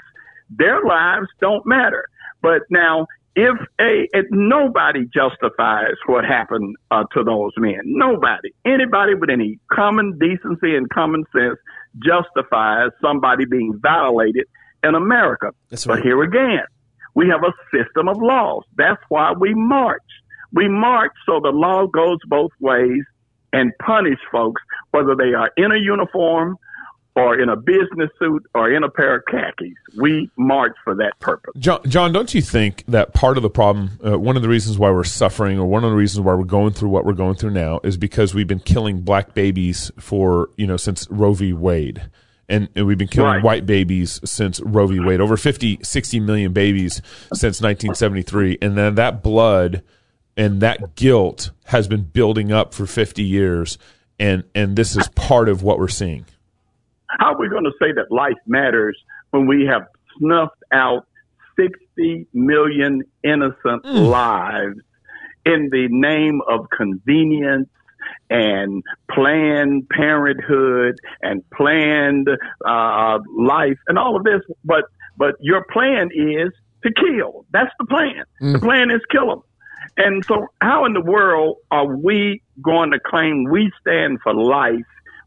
Their 0.50 0.82
lives 0.84 1.28
don't 1.40 1.66
matter. 1.66 2.06
But 2.42 2.62
now, 2.70 3.06
if 3.36 3.58
a 3.78 4.08
if 4.12 4.26
nobody 4.30 5.04
justifies 5.14 5.94
what 6.06 6.24
happened 6.24 6.74
uh, 6.90 7.04
to 7.12 7.22
those 7.22 7.52
men, 7.58 7.80
nobody, 7.84 8.48
anybody 8.64 9.14
with 9.14 9.28
any 9.28 9.58
common 9.70 10.18
decency 10.18 10.74
and 10.74 10.88
common 10.88 11.24
sense 11.36 11.58
justifies 12.02 12.90
somebody 13.00 13.44
being 13.44 13.78
violated 13.82 14.46
in 14.82 14.94
America. 14.94 15.50
That's 15.68 15.84
But 15.84 16.00
here 16.00 16.22
again, 16.22 16.64
we 17.14 17.28
have 17.28 17.42
a 17.42 17.52
system 17.76 18.08
of 18.08 18.16
laws. 18.20 18.64
That's 18.76 19.02
why 19.10 19.34
we 19.38 19.52
march. 19.54 20.00
We 20.52 20.68
march 20.68 21.12
so 21.26 21.38
the 21.40 21.50
law 21.50 21.86
goes 21.86 22.18
both 22.28 22.52
ways 22.58 23.02
and 23.52 23.70
punish 23.84 24.18
folks 24.32 24.62
whether 24.92 25.14
they 25.14 25.34
are 25.34 25.50
in 25.58 25.72
a 25.72 25.78
uniform 25.78 26.56
or 27.16 27.40
in 27.40 27.48
a 27.48 27.56
business 27.56 28.10
suit 28.18 28.46
or 28.54 28.70
in 28.70 28.84
a 28.84 28.90
pair 28.90 29.16
of 29.16 29.24
khakis. 29.24 29.72
We 29.98 30.30
march 30.36 30.76
for 30.84 30.94
that 30.96 31.18
purpose. 31.18 31.54
John, 31.58 31.80
John, 31.88 32.12
don't 32.12 32.32
you 32.34 32.42
think 32.42 32.84
that 32.88 33.14
part 33.14 33.38
of 33.38 33.42
the 33.42 33.48
problem, 33.50 33.98
uh, 34.06 34.18
one 34.18 34.36
of 34.36 34.42
the 34.42 34.48
reasons 34.48 34.78
why 34.78 34.90
we're 34.90 35.02
suffering, 35.02 35.58
or 35.58 35.64
one 35.66 35.82
of 35.82 35.90
the 35.90 35.96
reasons 35.96 36.24
why 36.24 36.34
we're 36.34 36.44
going 36.44 36.72
through 36.74 36.90
what 36.90 37.06
we're 37.06 37.14
going 37.14 37.34
through 37.34 37.50
now, 37.52 37.80
is 37.82 37.96
because 37.96 38.34
we've 38.34 38.46
been 38.46 38.60
killing 38.60 39.00
black 39.00 39.32
babies 39.34 39.90
for 39.98 40.50
you 40.56 40.66
know 40.66 40.76
since 40.76 41.08
Roe 41.10 41.32
v. 41.32 41.52
Wade. 41.54 42.02
And, 42.48 42.68
and 42.76 42.86
we've 42.86 42.96
been 42.98 43.08
killing 43.08 43.32
Right. 43.32 43.42
white 43.42 43.66
babies 43.66 44.20
since 44.24 44.60
Roe 44.60 44.86
v. 44.86 45.00
Wade, 45.00 45.20
over 45.20 45.36
50, 45.36 45.80
60 45.82 46.20
million 46.20 46.52
babies 46.52 47.02
since 47.32 47.60
1973. 47.60 48.58
And 48.62 48.78
then 48.78 48.94
that 48.94 49.20
blood 49.20 49.82
and 50.36 50.60
that 50.60 50.94
guilt 50.94 51.50
has 51.64 51.88
been 51.88 52.02
building 52.04 52.52
up 52.52 52.72
for 52.72 52.86
50 52.86 53.24
years. 53.24 53.78
And, 54.20 54.44
and 54.54 54.76
this 54.76 54.96
is 54.96 55.08
part 55.16 55.48
of 55.48 55.64
what 55.64 55.80
we're 55.80 55.88
seeing. 55.88 56.24
How 57.08 57.34
are 57.34 57.38
we 57.38 57.48
going 57.48 57.64
to 57.64 57.72
say 57.80 57.92
that 57.92 58.10
life 58.10 58.36
matters 58.46 58.98
when 59.30 59.46
we 59.46 59.66
have 59.66 59.82
snuffed 60.18 60.62
out 60.72 61.06
60 61.56 62.26
million 62.32 63.02
innocent 63.22 63.84
lives 63.84 64.78
in 65.44 65.68
the 65.70 65.88
name 65.90 66.40
of 66.48 66.68
convenience 66.70 67.68
and 68.28 68.82
planned 69.10 69.88
parenthood 69.88 70.98
and 71.22 71.48
planned 71.50 72.28
uh, 72.64 73.18
life 73.36 73.78
and 73.88 73.98
all 73.98 74.16
of 74.16 74.24
this? 74.24 74.42
But 74.64 74.84
but 75.16 75.36
your 75.40 75.64
plan 75.72 76.10
is 76.12 76.52
to 76.84 76.92
kill. 76.92 77.46
That's 77.50 77.72
the 77.78 77.86
plan. 77.86 78.24
The 78.52 78.58
plan 78.58 78.90
is 78.90 79.00
kill 79.10 79.28
them. 79.28 79.42
And 79.96 80.24
so, 80.24 80.46
how 80.60 80.84
in 80.84 80.92
the 80.92 81.00
world 81.00 81.56
are 81.70 81.86
we 81.86 82.42
going 82.60 82.90
to 82.90 83.00
claim 83.00 83.44
we 83.50 83.72
stand 83.80 84.18
for 84.22 84.34
life 84.34 84.84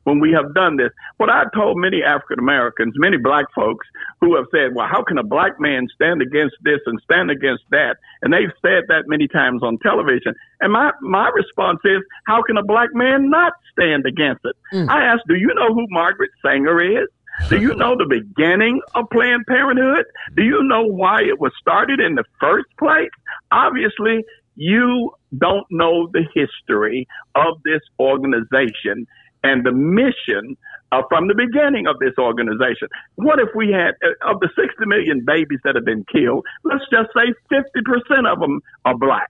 when 0.09 0.19
we 0.19 0.31
have 0.31 0.55
done 0.55 0.77
this? 0.77 0.89
What 1.17 1.29
I've 1.29 1.51
told 1.53 1.77
many 1.77 2.01
African 2.03 2.39
Americans, 2.39 2.95
many 2.97 3.17
black 3.17 3.45
folks 3.53 3.85
who 4.19 4.35
have 4.35 4.45
said, 4.51 4.73
well, 4.73 4.87
how 4.87 5.03
can 5.03 5.19
a 5.19 5.23
black 5.23 5.59
man 5.59 5.87
stand 5.93 6.23
against 6.23 6.55
this 6.63 6.79
and 6.87 6.99
stand 7.03 7.29
against 7.29 7.63
that? 7.69 7.97
And 8.23 8.33
they've 8.33 8.51
said 8.63 8.85
that 8.87 9.03
many 9.05 9.27
times 9.27 9.61
on 9.61 9.77
television. 9.77 10.33
And 10.61 10.73
my, 10.73 10.91
my 11.01 11.29
response 11.29 11.79
is, 11.85 12.01
how 12.25 12.41
can 12.41 12.57
a 12.57 12.63
black 12.63 12.89
man 12.93 13.29
not 13.29 13.53
stand 13.71 14.07
against 14.07 14.41
it? 14.45 14.55
Mm. 14.73 14.89
I 14.89 15.03
asked, 15.03 15.27
do 15.27 15.35
you 15.35 15.53
know 15.53 15.73
who 15.75 15.85
Margaret 15.89 16.31
Sanger 16.43 17.03
is? 17.03 17.07
Do 17.47 17.61
you 17.61 17.73
know 17.75 17.95
the 17.95 18.05
beginning 18.09 18.81
of 18.95 19.09
Planned 19.11 19.45
Parenthood? 19.47 20.05
Do 20.35 20.43
you 20.43 20.63
know 20.63 20.83
why 20.83 21.21
it 21.21 21.39
was 21.39 21.53
started 21.61 21.99
in 21.99 22.15
the 22.15 22.25
first 22.41 22.67
place? 22.77 23.11
Obviously, 23.51 24.25
you 24.55 25.11
don't 25.37 25.65
know 25.71 26.09
the 26.11 26.25
history 26.33 27.07
of 27.35 27.61
this 27.63 27.79
organization 27.99 29.07
and 29.43 29.65
the 29.65 29.71
mission 29.71 30.57
uh, 30.91 31.01
from 31.09 31.27
the 31.27 31.35
beginning 31.35 31.87
of 31.87 31.99
this 31.99 32.13
organization. 32.17 32.87
What 33.15 33.39
if 33.39 33.49
we 33.55 33.71
had, 33.71 33.93
uh, 34.03 34.31
of 34.31 34.39
the 34.39 34.49
60 34.55 34.85
million 34.85 35.23
babies 35.25 35.59
that 35.63 35.75
have 35.75 35.85
been 35.85 36.05
killed, 36.11 36.45
let's 36.63 36.85
just 36.91 37.09
say 37.15 37.33
50% 37.51 38.31
of 38.31 38.39
them 38.39 38.61
are 38.85 38.97
black, 38.97 39.29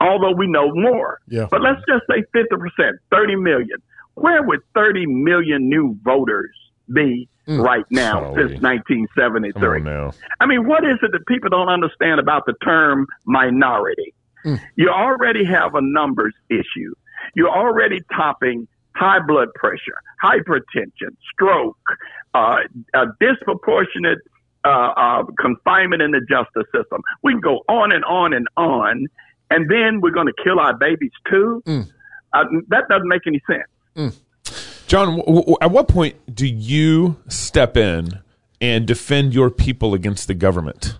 although 0.00 0.32
we 0.32 0.46
know 0.46 0.72
more. 0.74 1.20
Yeah. 1.28 1.48
But 1.50 1.62
let's 1.62 1.82
just 1.88 2.04
say 2.10 2.24
50%, 2.34 2.92
30 3.10 3.36
million. 3.36 3.82
Where 4.14 4.42
would 4.42 4.60
30 4.74 5.06
million 5.06 5.68
new 5.68 5.98
voters 6.02 6.50
be 6.92 7.28
right 7.46 7.84
now 7.90 8.20
Golly. 8.20 8.48
since 8.48 8.62
1973? 8.62 9.52
Come 9.60 9.84
now. 9.84 10.12
I 10.40 10.46
mean, 10.46 10.66
what 10.66 10.84
is 10.84 10.96
it 11.02 11.12
that 11.12 11.26
people 11.26 11.50
don't 11.50 11.68
understand 11.68 12.18
about 12.18 12.46
the 12.46 12.54
term 12.64 13.06
minority? 13.26 14.14
You 14.76 14.90
already 14.90 15.44
have 15.44 15.74
a 15.74 15.80
numbers 15.82 16.32
issue. 16.48 16.94
You're 17.34 17.50
already 17.50 18.00
topping 18.14 18.68
high 18.96 19.20
blood 19.20 19.48
pressure, 19.54 20.00
hypertension, 20.22 21.14
stroke, 21.32 21.76
uh, 22.34 22.56
a 22.94 23.06
disproportionate 23.20 24.18
uh, 24.64 24.68
uh, 24.96 25.22
confinement 25.38 26.02
in 26.02 26.10
the 26.10 26.20
justice 26.28 26.66
system. 26.74 27.02
We 27.22 27.32
can 27.32 27.40
go 27.40 27.60
on 27.68 27.92
and 27.92 28.04
on 28.04 28.32
and 28.32 28.46
on, 28.56 29.06
and 29.50 29.70
then 29.70 30.00
we're 30.00 30.10
going 30.10 30.26
to 30.26 30.34
kill 30.42 30.58
our 30.58 30.76
babies 30.76 31.12
too. 31.30 31.62
Uh, 32.32 32.44
that 32.68 32.84
doesn't 32.88 33.08
make 33.08 33.22
any 33.26 33.40
sense. 33.46 34.20
John, 34.86 35.18
w- 35.18 35.24
w- 35.24 35.56
at 35.60 35.70
what 35.70 35.88
point 35.88 36.16
do 36.34 36.46
you 36.46 37.16
step 37.28 37.76
in 37.76 38.20
and 38.60 38.86
defend 38.86 39.34
your 39.34 39.50
people 39.50 39.94
against 39.94 40.28
the 40.28 40.34
government? 40.34 40.98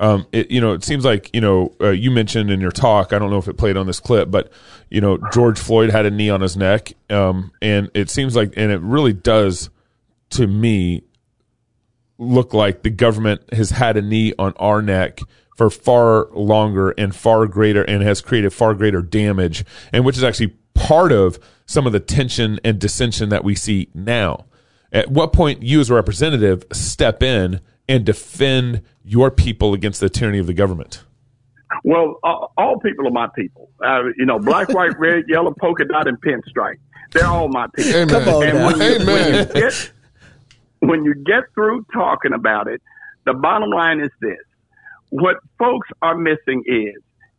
Um, 0.00 0.26
it, 0.32 0.50
you 0.50 0.62
know, 0.62 0.72
it 0.72 0.82
seems 0.82 1.04
like 1.04 1.30
you 1.34 1.42
know 1.42 1.74
uh, 1.80 1.90
you 1.90 2.10
mentioned 2.10 2.50
in 2.50 2.60
your 2.60 2.72
talk. 2.72 3.12
I 3.12 3.18
don't 3.18 3.30
know 3.30 3.38
if 3.38 3.46
it 3.46 3.58
played 3.58 3.76
on 3.76 3.86
this 3.86 4.00
clip, 4.00 4.30
but 4.30 4.50
you 4.88 5.00
know 5.00 5.18
George 5.30 5.58
Floyd 5.58 5.90
had 5.90 6.06
a 6.06 6.10
knee 6.10 6.30
on 6.30 6.40
his 6.40 6.56
neck, 6.56 6.94
um, 7.10 7.52
and 7.60 7.90
it 7.92 8.08
seems 8.08 8.34
like, 8.34 8.54
and 8.56 8.72
it 8.72 8.80
really 8.80 9.12
does 9.12 9.68
to 10.30 10.46
me 10.46 11.02
look 12.18 12.54
like 12.54 12.82
the 12.82 12.90
government 12.90 13.42
has 13.52 13.70
had 13.70 13.96
a 13.96 14.02
knee 14.02 14.32
on 14.38 14.52
our 14.56 14.82
neck 14.82 15.20
for 15.56 15.70
far 15.70 16.28
longer 16.32 16.90
and 16.90 17.14
far 17.14 17.46
greater 17.46 17.82
and 17.82 18.02
has 18.02 18.20
created 18.20 18.52
far 18.52 18.74
greater 18.74 19.02
damage 19.02 19.64
and 19.92 20.04
which 20.04 20.16
is 20.16 20.24
actually 20.24 20.54
part 20.74 21.12
of 21.12 21.38
some 21.66 21.86
of 21.86 21.92
the 21.92 22.00
tension 22.00 22.60
and 22.62 22.78
dissension 22.78 23.30
that 23.30 23.42
we 23.42 23.54
see 23.54 23.88
now 23.94 24.44
at 24.92 25.10
what 25.10 25.32
point 25.32 25.62
you 25.62 25.80
as 25.80 25.90
a 25.90 25.94
representative 25.94 26.64
step 26.72 27.22
in 27.22 27.60
and 27.90 28.06
defend 28.06 28.82
your 29.04 29.30
people 29.30 29.74
against 29.74 30.00
the 30.00 30.08
tyranny 30.08 30.38
of 30.38 30.46
the 30.46 30.54
government 30.54 31.02
Well, 31.84 32.18
uh, 32.22 32.46
all 32.56 32.78
people 32.78 33.06
are 33.06 33.10
my 33.10 33.28
people. 33.34 33.68
Uh, 33.84 34.04
you 34.16 34.24
know, 34.24 34.38
black, 34.38 34.68
white, 34.74 34.98
red, 34.98 35.24
yellow, 35.28 35.54
polka 35.60 35.84
dot, 35.84 36.06
and 36.06 36.20
pinstripe. 36.20 36.78
They're 37.12 37.26
all 37.26 37.48
my 37.48 37.66
people. 37.74 38.02
Amen. 38.02 38.08
Come 38.08 38.34
on 38.34 38.46
And 38.46 38.64
when 38.64 39.00
you, 39.00 39.06
when, 39.06 39.34
you 39.34 39.44
get, 39.44 39.92
when 40.78 41.04
you 41.04 41.14
get 41.14 41.44
through 41.54 41.84
talking 41.92 42.32
about 42.32 42.68
it, 42.68 42.80
the 43.26 43.34
bottom 43.34 43.70
line 43.70 44.00
is 44.00 44.10
this. 44.20 44.38
What 45.10 45.36
folks 45.58 45.88
are 46.02 46.16
missing 46.16 46.62
is 46.66 46.94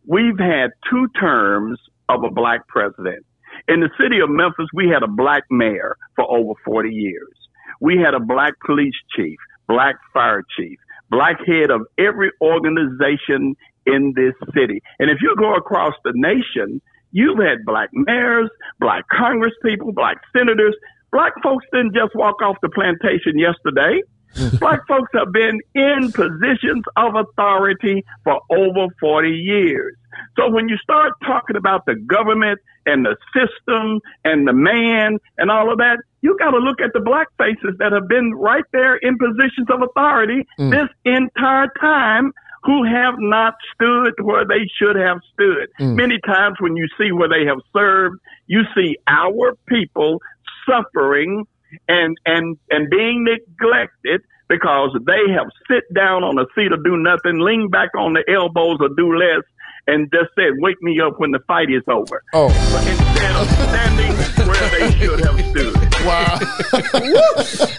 we've 0.06 0.38
had 0.38 0.72
two 0.90 1.08
terms 1.20 1.80
of 2.10 2.24
a 2.24 2.30
black 2.30 2.68
president. 2.68 3.26
In 3.68 3.80
the 3.80 3.90
city 4.00 4.20
of 4.20 4.30
Memphis, 4.30 4.68
we 4.74 4.90
had 4.90 5.04
a 5.04 5.08
black 5.08 5.44
mayor 5.50 5.96
for 6.16 6.30
over 6.30 6.54
40 6.66 6.90
years. 6.90 7.32
We 7.80 7.98
had 7.98 8.14
a 8.14 8.20
black 8.20 8.54
police 8.66 8.96
chief, 9.16 9.38
black 9.72 9.96
fire 10.14 10.44
chief, 10.58 10.78
black 11.10 11.38
head 11.48 11.72
of 11.72 11.82
every 11.98 12.32
organization 12.42 13.56
in 13.86 14.14
this 14.16 14.34
city. 14.54 14.82
And 15.00 15.10
if 15.10 15.20
you 15.22 15.34
go 15.38 15.56
across 15.56 15.94
the 16.04 16.12
nation, 16.14 16.82
you've 17.12 17.40
had 17.40 17.66
black 17.66 17.90
mayors, 17.94 18.50
black 18.80 19.06
congresspeople, 19.10 19.96
black 19.96 20.18
senators. 20.36 20.76
Black 21.12 21.34
folks 21.44 21.66
didn't 21.74 21.94
just 21.94 22.16
walk 22.16 22.42
off 22.42 22.58
the 22.62 22.70
plantation 22.70 23.38
yesterday. 23.38 24.02
Black 24.60 24.86
folks 24.88 25.10
have 25.14 25.32
been 25.32 25.60
in 25.76 26.12
positions 26.12 26.84
of 26.96 27.16
authority 27.16 28.06
for 28.24 28.40
over 28.50 28.88
40 29.00 29.30
years. 29.30 29.96
So 30.38 30.50
when 30.50 30.70
you 30.70 30.78
start 30.78 31.14
talking 31.26 31.56
about 31.56 31.86
the 31.86 31.96
government 31.96 32.60
and 32.86 33.06
the 33.06 33.16
system 33.34 34.00
and 34.24 34.48
the 34.48 34.54
man 34.54 35.18
and 35.38 35.52
all 35.52 35.72
of 35.72 35.78
that, 35.80 35.98
you 36.22 36.38
got 36.38 36.52
to 36.52 36.58
look 36.58 36.80
at 36.82 36.94
the 36.94 37.00
black 37.00 37.28
faces 37.38 37.76
that 37.80 37.92
have 37.92 38.08
been 38.08 38.34
right 38.36 38.64
there 38.72 38.96
in 38.98 39.18
positions 39.18 39.68
of 39.70 39.82
authority 39.82 40.46
mm. 40.60 40.72
this 40.72 40.90
entire 41.06 41.68
time 41.80 42.32
who 42.64 42.84
have 42.84 43.16
not 43.18 43.56
stood 43.74 44.14
where 44.24 44.46
they 44.46 44.68
should 44.78 44.96
have 44.96 45.18
stood. 45.34 45.68
Mm. 45.80 45.96
Many 45.96 46.20
times 46.26 46.58
when 46.60 46.76
you 46.76 46.88
see 46.98 47.12
where 47.12 47.30
they 47.30 47.46
have 47.46 47.58
served, 47.74 48.20
you 48.48 48.62
see 48.76 48.98
our 49.08 49.58
people 49.68 50.22
suffering 50.70 51.46
and 51.88 52.18
and 52.26 52.58
and 52.70 52.90
being 52.90 53.24
neglected 53.24 54.22
because 54.50 54.98
they 55.06 55.32
have 55.34 55.48
sit 55.70 55.84
down 55.94 56.24
on 56.24 56.38
a 56.38 56.46
seat 56.56 56.72
or 56.72 56.78
do 56.84 56.98
nothing, 56.98 57.40
lean 57.40 57.70
back 57.70 57.90
on 57.96 58.14
the 58.14 58.24
elbows 58.28 58.78
or 58.82 58.90
do 58.90 59.16
less, 59.16 59.44
and 59.88 60.12
just 60.12 60.30
said, 60.36 60.54
"Wake 60.60 60.82
me 60.82 61.00
up 61.00 61.20
when 61.20 61.32
the 61.32 61.40
fight 61.48 61.70
is 61.70 61.84
over." 61.88 62.22
Oh, 62.34 62.50
But 62.74 62.88
instead 62.88 63.36
of 63.36 63.48
standing 63.48 64.31
where 64.48 64.70
they 64.70 64.92
should 64.98 65.20
have 65.20 65.40
stood. 65.50 65.74
wow. 66.06 66.40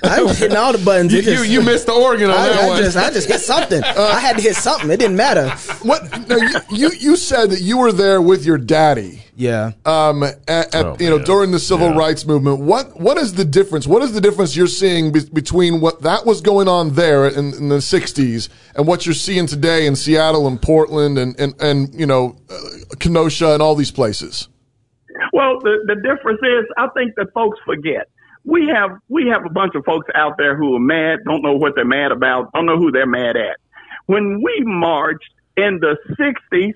I 0.04 0.22
was 0.22 0.38
hitting 0.38 0.56
all 0.56 0.72
the 0.72 0.82
buttons. 0.84 1.12
you, 1.12 1.22
just- 1.22 1.44
you, 1.46 1.60
you 1.60 1.62
missed 1.64 1.86
the 1.86 1.92
organ 1.92 2.30
on 2.30 2.36
that 2.36 2.58
I, 2.58 2.64
I 2.64 2.68
one 2.68 2.82
just, 2.82 2.96
I 2.96 3.10
just 3.10 3.28
hit 3.28 3.40
something. 3.40 3.82
I 3.82 4.20
had 4.20 4.36
to 4.36 4.42
hit 4.42 4.54
something. 4.56 4.90
It 4.90 4.98
didn't 4.98 5.16
matter. 5.16 5.48
What? 5.82 6.28
No, 6.28 6.36
you, 6.36 6.48
you 6.70 6.90
you 6.98 7.16
said 7.16 7.50
that 7.50 7.60
you 7.60 7.78
were 7.78 7.92
there 7.92 8.20
with 8.22 8.44
your 8.44 8.58
daddy. 8.58 9.22
Yeah. 9.34 9.72
Um, 9.86 10.22
at, 10.22 10.38
at 10.48 10.74
Oh, 10.74 10.96
you 11.00 11.08
know 11.10 11.16
man. 11.16 11.24
during 11.26 11.50
the 11.52 11.58
civil 11.58 11.88
Yeah. 11.90 11.96
rights 11.98 12.26
movement. 12.26 12.60
What 12.60 13.00
what 13.00 13.16
is 13.18 13.34
the 13.34 13.44
difference? 13.44 13.86
What 13.86 14.02
is 14.02 14.12
the 14.12 14.20
difference 14.20 14.54
you're 14.56 14.66
seeing 14.66 15.10
be- 15.12 15.28
between 15.32 15.80
what 15.80 16.02
that 16.02 16.26
was 16.26 16.40
going 16.40 16.68
on 16.68 16.94
there 16.94 17.26
in, 17.26 17.52
in 17.54 17.68
the 17.68 17.78
'60s 17.78 18.48
and 18.76 18.86
what 18.86 19.06
you're 19.06 19.14
seeing 19.14 19.46
today 19.46 19.86
in 19.86 19.96
Seattle 19.96 20.46
and 20.46 20.60
Portland 20.60 21.18
and 21.18 21.38
and 21.40 21.54
and 21.60 21.94
you 21.94 22.06
know 22.06 22.36
uh, 22.50 22.54
Kenosha 23.00 23.52
and 23.54 23.62
all 23.62 23.74
these 23.74 23.90
places? 23.90 24.48
Well, 25.32 25.60
the, 25.60 25.78
the 25.86 25.96
difference 25.96 26.40
is, 26.42 26.66
I 26.76 26.88
think 26.94 27.14
that 27.16 27.32
folks 27.32 27.58
forget. 27.64 28.08
We 28.44 28.68
have 28.68 28.98
we 29.08 29.28
have 29.28 29.44
a 29.46 29.50
bunch 29.50 29.74
of 29.76 29.84
folks 29.84 30.08
out 30.14 30.36
there 30.36 30.56
who 30.56 30.74
are 30.74 30.80
mad, 30.80 31.20
don't 31.24 31.42
know 31.42 31.54
what 31.54 31.74
they're 31.74 31.84
mad 31.84 32.12
about, 32.12 32.52
don't 32.52 32.66
know 32.66 32.76
who 32.76 32.90
they're 32.90 33.06
mad 33.06 33.36
at. 33.36 33.56
When 34.06 34.42
we 34.42 34.62
marched 34.64 35.32
in 35.56 35.78
the 35.80 35.96
'60s, 36.18 36.74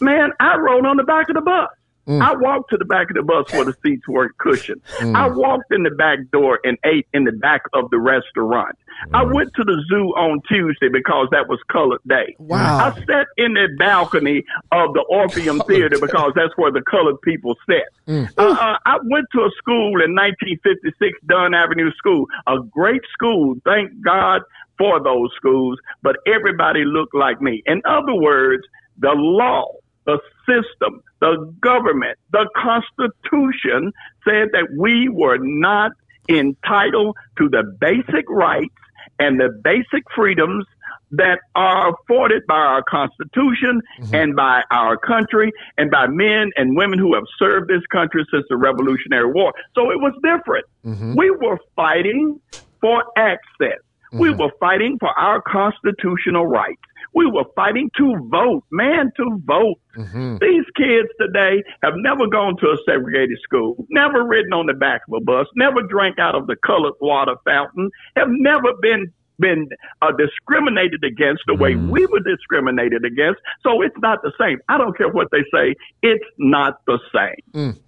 man, 0.00 0.30
I 0.38 0.56
rode 0.56 0.86
on 0.86 0.96
the 0.96 1.02
back 1.02 1.28
of 1.28 1.34
the 1.34 1.40
bus. 1.40 1.68
I 2.10 2.34
walked 2.34 2.70
to 2.70 2.76
the 2.76 2.84
back 2.84 3.10
of 3.10 3.16
the 3.16 3.22
bus 3.22 3.52
where 3.52 3.64
the 3.64 3.76
seats 3.82 4.06
weren't 4.08 4.36
cushioned. 4.38 4.80
I 5.00 5.28
walked 5.28 5.72
in 5.72 5.82
the 5.82 5.90
back 5.90 6.18
door 6.32 6.58
and 6.64 6.78
ate 6.84 7.06
in 7.12 7.24
the 7.24 7.32
back 7.32 7.62
of 7.72 7.90
the 7.90 7.98
restaurant. 7.98 8.76
I 9.14 9.22
went 9.22 9.52
to 9.54 9.64
the 9.64 9.82
zoo 9.88 10.08
on 10.16 10.40
Tuesday 10.48 10.88
because 10.88 11.28
that 11.30 11.48
was 11.48 11.58
colored 11.70 12.00
day. 12.06 12.36
Wow. 12.38 12.86
I 12.86 12.94
sat 13.06 13.26
in 13.36 13.54
the 13.54 13.68
balcony 13.78 14.44
of 14.72 14.92
the 14.94 15.04
Orpheum 15.08 15.60
Theater 15.60 15.98
because 15.98 16.32
that's 16.34 16.52
where 16.56 16.70
the 16.70 16.82
colored 16.82 17.20
people 17.22 17.56
sat. 17.66 17.88
Uh, 18.36 18.42
uh, 18.42 18.76
I 18.84 18.98
went 19.04 19.26
to 19.32 19.40
a 19.40 19.50
school 19.58 20.02
in 20.02 20.14
1956, 20.14 21.18
Dunn 21.26 21.54
Avenue 21.54 21.90
School, 21.92 22.26
a 22.46 22.58
great 22.58 23.02
school. 23.12 23.54
Thank 23.64 24.00
God 24.02 24.42
for 24.76 25.02
those 25.02 25.30
schools, 25.36 25.78
but 26.02 26.16
everybody 26.26 26.84
looked 26.84 27.14
like 27.14 27.40
me. 27.40 27.62
In 27.66 27.82
other 27.84 28.14
words, 28.14 28.64
the 28.98 29.12
law, 29.14 29.66
the 30.10 30.20
system, 30.46 31.02
the 31.20 31.54
government, 31.60 32.18
the 32.32 32.48
Constitution 32.56 33.92
said 34.24 34.48
that 34.52 34.68
we 34.76 35.08
were 35.08 35.38
not 35.38 35.92
entitled 36.28 37.16
to 37.38 37.48
the 37.48 37.62
basic 37.80 38.28
rights 38.28 38.74
and 39.18 39.38
the 39.38 39.48
basic 39.62 40.04
freedoms 40.14 40.64
that 41.12 41.40
are 41.54 41.92
afforded 41.92 42.46
by 42.46 42.54
our 42.54 42.82
Constitution 42.82 43.82
mm-hmm. 44.00 44.14
and 44.14 44.36
by 44.36 44.62
our 44.70 44.96
country 44.96 45.52
and 45.76 45.90
by 45.90 46.06
men 46.06 46.50
and 46.56 46.76
women 46.76 46.98
who 46.98 47.14
have 47.14 47.24
served 47.38 47.68
this 47.68 47.84
country 47.90 48.24
since 48.32 48.44
the 48.48 48.56
Revolutionary 48.56 49.30
War. 49.32 49.52
So 49.74 49.90
it 49.90 49.98
was 50.00 50.12
different. 50.22 50.66
Mm-hmm. 50.84 51.14
We 51.16 51.30
were 51.30 51.58
fighting 51.74 52.40
for 52.80 53.04
access. 53.16 53.80
We 54.12 54.28
mm-hmm. 54.28 54.40
were 54.40 54.50
fighting 54.58 54.98
for 54.98 55.10
our 55.18 55.40
constitutional 55.42 56.46
rights. 56.46 56.80
We 57.14 57.26
were 57.26 57.44
fighting 57.56 57.90
to 57.96 58.28
vote, 58.30 58.64
man, 58.70 59.10
to 59.16 59.40
vote. 59.44 59.80
Mm-hmm. 59.96 60.36
These 60.40 60.64
kids 60.76 61.08
today 61.20 61.62
have 61.82 61.94
never 61.96 62.26
gone 62.26 62.56
to 62.58 62.66
a 62.66 62.76
segregated 62.86 63.38
school, 63.42 63.84
never 63.90 64.24
ridden 64.24 64.52
on 64.52 64.66
the 64.66 64.74
back 64.74 65.02
of 65.08 65.14
a 65.14 65.24
bus, 65.24 65.46
never 65.56 65.82
drank 65.82 66.18
out 66.18 66.34
of 66.34 66.46
the 66.46 66.56
colored 66.64 66.94
water 67.00 67.34
fountain, 67.44 67.90
have 68.16 68.28
never 68.30 68.72
been 68.80 69.12
been 69.40 69.68
uh, 70.02 70.12
discriminated 70.12 71.02
against 71.02 71.42
the 71.46 71.54
way 71.54 71.72
mm-hmm. 71.72 71.90
we 71.90 72.04
were 72.06 72.20
discriminated 72.20 73.04
against. 73.04 73.40
So 73.62 73.80
it's 73.80 73.96
not 73.98 74.22
the 74.22 74.32
same. 74.38 74.58
I 74.68 74.76
don't 74.76 74.96
care 74.96 75.08
what 75.08 75.28
they 75.32 75.44
say. 75.52 75.74
It's 76.02 76.24
not 76.38 76.74
the 76.86 76.98
same. 77.12 77.40
Mm. 77.54 77.78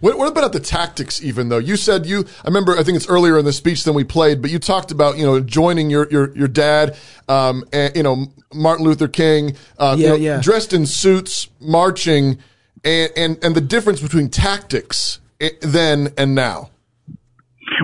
What, 0.00 0.16
what 0.18 0.28
about 0.28 0.52
the 0.52 0.60
tactics? 0.60 1.22
Even 1.22 1.48
though 1.48 1.58
you 1.58 1.76
said 1.76 2.06
you, 2.06 2.24
I 2.44 2.48
remember, 2.48 2.76
I 2.76 2.82
think 2.82 2.96
it's 2.96 3.08
earlier 3.08 3.38
in 3.38 3.44
the 3.44 3.52
speech 3.52 3.84
than 3.84 3.94
we 3.94 4.04
played, 4.04 4.40
but 4.42 4.50
you 4.50 4.58
talked 4.58 4.90
about 4.90 5.18
you 5.18 5.24
know 5.26 5.40
joining 5.40 5.90
your 5.90 6.08
your 6.10 6.36
your 6.36 6.48
dad, 6.48 6.96
um, 7.28 7.64
and 7.72 7.94
you 7.96 8.02
know 8.02 8.26
Martin 8.54 8.84
Luther 8.84 9.08
King, 9.08 9.56
uh, 9.78 9.94
you 9.98 10.04
Yeah, 10.04 10.10
know, 10.10 10.16
yeah. 10.16 10.40
dressed 10.40 10.72
in 10.72 10.86
suits, 10.86 11.48
marching, 11.60 12.38
and 12.84 13.10
and 13.16 13.44
and 13.44 13.54
the 13.54 13.60
difference 13.60 14.00
between 14.00 14.28
tactics 14.28 15.20
eh, 15.40 15.50
then 15.60 16.12
and 16.16 16.34
now. 16.34 16.70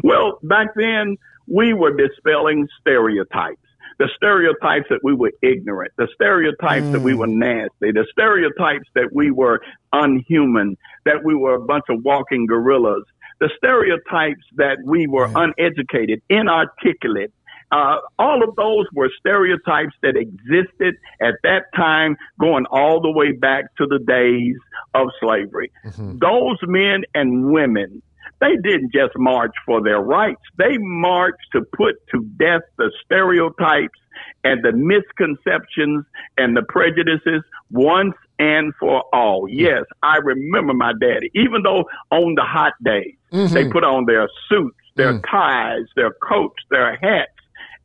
Well, 0.03 0.39
back 0.43 0.69
then 0.75 1.17
we 1.47 1.75
were 1.75 1.95
dispelling 1.95 2.69
stereotypes. 2.81 3.61
The 3.99 4.09
stereotypes 4.17 4.87
that 4.91 5.01
we 5.03 5.15
were 5.15 5.33
ignorant, 5.43 5.93
the 5.97 6.09
stereotypes 6.15 6.91
that 6.93 7.01
we 7.01 7.15
were 7.15 7.27
nasty, 7.27 7.93
the 7.93 8.07
stereotypes 8.11 8.89
that 8.95 9.13
we 9.13 9.31
were 9.31 9.61
unhuman, 9.93 10.77
that 11.05 11.25
we 11.25 11.35
were 11.35 11.55
a 11.55 11.61
bunch 11.61 11.85
of 11.89 12.05
walking 12.05 12.47
gorillas, 12.47 13.05
the 13.41 13.51
stereotypes 13.57 14.45
that 14.57 14.79
we 14.85 15.07
were 15.07 15.29
uneducated, 15.35 16.23
inarticulate. 16.29 17.33
Uh, 17.73 17.97
all 18.19 18.43
of 18.47 18.55
those 18.57 18.87
were 18.93 19.11
stereotypes 19.19 19.95
that 20.03 20.17
existed 20.17 20.95
at 21.21 21.35
that 21.43 21.65
time, 21.75 22.17
going 22.39 22.67
all 22.67 23.01
the 23.01 23.11
way 23.11 23.33
back 23.33 23.65
to 23.77 23.87
the 23.87 23.99
days 23.99 24.57
of 24.95 25.09
slavery. 25.21 25.73
Those 26.21 26.59
men 26.63 27.03
and 27.15 27.51
women 27.53 28.03
they 28.45 28.57
didn't 28.57 28.93
just 28.93 29.13
march 29.17 29.55
for 29.65 29.83
their 29.83 30.01
rights. 30.01 30.41
They 30.57 30.77
marched 30.79 31.51
to 31.53 31.63
put 31.77 31.95
to 32.09 32.23
death 32.39 32.63
the 32.77 32.92
stereotypes 33.05 33.99
and 34.45 34.62
the 34.62 34.73
misconceptions 34.73 36.05
and 36.37 36.57
the 36.57 36.62
prejudices 36.62 37.42
once 37.71 38.14
and 38.38 38.73
for 38.79 39.05
all. 39.12 39.42
Mm-hmm. 39.42 39.61
Yes, 39.61 39.85
I 40.03 40.16
remember 40.18 40.75
my 40.75 40.92
daddy, 41.01 41.31
even 41.35 41.62
though 41.62 41.85
on 42.11 42.35
the 42.35 42.45
hot 42.45 42.75
days, 42.85 43.14
mm-hmm. 43.33 43.55
they 43.55 43.68
put 43.68 43.85
on 43.85 44.07
their 44.07 44.29
suits, 44.49 44.77
their 44.97 45.14
mm. 45.14 45.25
ties, 45.31 45.87
their 45.97 46.12
coats, 46.12 46.62
their 46.71 46.97
hats, 46.97 47.33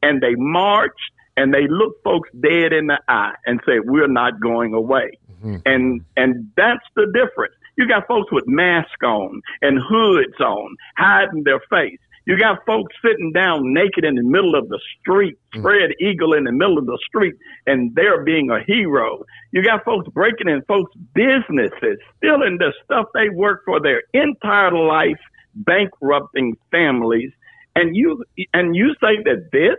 and 0.04 0.22
they 0.22 0.36
marched 0.36 0.96
and 1.38 1.54
they 1.54 1.68
looked 1.68 2.04
folks 2.04 2.30
dead 2.42 2.74
in 2.74 2.88
the 2.88 3.00
eye 3.08 3.34
and 3.46 3.62
said, 3.66 3.80
we're 3.86 4.08
not 4.08 4.40
going 4.42 4.74
away. 4.74 5.18
Mm-hmm. 5.44 5.58
And, 5.66 6.02
and 6.18 6.52
that's 6.58 6.86
the 6.96 7.06
difference. 7.14 7.54
You 7.80 7.88
got 7.88 8.08
folks 8.08 8.30
with 8.30 8.44
masks 8.46 8.92
on 9.06 9.42
and 9.62 9.80
hoods 9.80 10.38
on, 10.42 10.76
hiding 10.98 11.44
their 11.46 11.62
face. 11.70 11.98
You 12.26 12.38
got 12.38 12.66
folks 12.66 12.94
sitting 13.02 13.32
down 13.32 13.74
naked 13.74 14.04
in 14.04 14.16
the 14.16 14.24
middle 14.24 14.54
of 14.54 14.68
the 14.68 14.82
street, 15.00 15.38
mm. 15.56 15.60
spread 15.60 15.92
eagle 16.02 16.34
in 16.34 16.44
the 16.44 16.52
middle 16.52 16.78
of 16.78 16.88
the 16.88 17.00
street, 17.08 17.36
and 17.68 17.96
they're 17.96 18.26
being 18.26 18.50
a 18.50 18.62
hero. 18.68 19.24
You 19.54 19.64
got 19.64 19.86
folks 19.86 20.10
breaking 20.10 20.50
in 20.50 20.62
folks' 20.64 20.92
businesses, 21.14 22.00
stealing 22.18 22.58
the 22.60 22.74
stuff 22.84 23.06
they 23.14 23.30
worked 23.30 23.64
for 23.64 23.80
their 23.80 24.04
entire 24.14 24.74
life, 24.74 25.22
bankrupting 25.56 26.58
families. 26.72 27.32
And 27.78 27.96
you, 27.96 28.26
and 28.54 28.76
you 28.76 28.94
say 29.02 29.24
that 29.24 29.48
this 29.54 29.78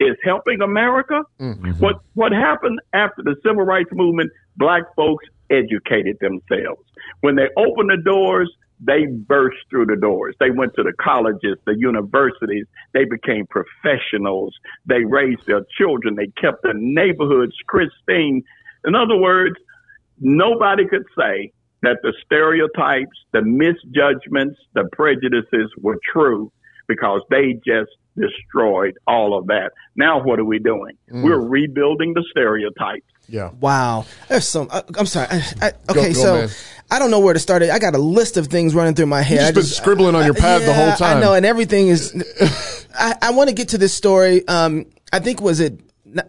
is 0.00 0.16
helping 0.24 0.62
America? 0.62 1.22
Mm-hmm. 1.38 1.70
What, 1.78 2.00
what 2.14 2.32
happened 2.32 2.80
after 2.92 3.22
the 3.22 3.36
civil 3.44 3.62
rights 3.62 3.90
movement, 3.92 4.32
black 4.56 4.82
folks 4.96 5.24
educated 5.50 6.18
themselves. 6.20 6.82
When 7.20 7.36
they 7.36 7.48
opened 7.56 7.90
the 7.90 8.02
doors, 8.04 8.50
they 8.80 9.06
burst 9.06 9.58
through 9.70 9.86
the 9.86 9.96
doors. 9.96 10.34
They 10.38 10.50
went 10.50 10.74
to 10.74 10.82
the 10.82 10.92
colleges, 11.00 11.56
the 11.64 11.76
universities. 11.78 12.66
They 12.92 13.04
became 13.04 13.46
professionals. 13.46 14.54
They 14.84 15.04
raised 15.04 15.46
their 15.46 15.64
children. 15.78 16.14
They 16.14 16.28
kept 16.40 16.62
their 16.62 16.74
neighborhoods 16.74 17.54
pristine. 17.68 18.42
In 18.84 18.94
other 18.94 19.16
words, 19.16 19.56
nobody 20.20 20.86
could 20.86 21.04
say 21.18 21.52
that 21.82 21.98
the 22.02 22.12
stereotypes, 22.24 23.16
the 23.32 23.42
misjudgments, 23.42 24.58
the 24.74 24.88
prejudices 24.92 25.72
were 25.78 25.98
true 26.12 26.52
because 26.86 27.22
they 27.30 27.54
just 27.66 27.90
destroyed 28.16 28.96
all 29.06 29.38
of 29.38 29.46
that. 29.46 29.72
Now 29.94 30.22
what 30.22 30.38
are 30.38 30.44
we 30.44 30.58
doing? 30.58 30.96
We're 31.08 31.40
rebuilding 31.40 32.14
the 32.14 32.24
stereotypes. 32.30 33.06
Yeah. 33.28 33.50
Wow, 33.60 34.06
there's 34.28 34.48
some. 34.48 34.68
I, 34.70 34.82
I'm 34.96 35.06
sorry. 35.06 35.26
I, 35.30 35.42
I, 35.60 35.72
okay, 35.90 36.12
go, 36.12 36.12
so 36.12 36.34
man. 36.34 36.48
I 36.90 36.98
don't 36.98 37.10
know 37.10 37.18
where 37.18 37.34
to 37.34 37.40
start. 37.40 37.62
It. 37.62 37.70
I 37.70 37.78
got 37.78 37.94
a 37.94 37.98
list 37.98 38.36
of 38.36 38.46
things 38.46 38.74
running 38.74 38.94
through 38.94 39.06
my 39.06 39.22
head. 39.22 39.38
just 39.38 39.48
I 39.48 39.52
been 39.52 39.64
scribbling 39.64 40.14
on 40.14 40.24
your 40.24 40.34
pad 40.34 40.62
the 40.62 40.72
whole 40.72 40.92
time. 40.92 41.18
I 41.18 41.20
know, 41.20 41.34
and 41.34 41.44
everything 41.44 41.88
is. 41.88 42.14
I, 42.94 43.16
I 43.20 43.30
want 43.32 43.48
to 43.48 43.54
get 43.54 43.70
to 43.70 43.78
this 43.78 43.92
story. 43.92 44.46
Um, 44.46 44.86
I 45.12 45.18
think 45.18 45.40
was 45.40 45.60
it 45.60 45.80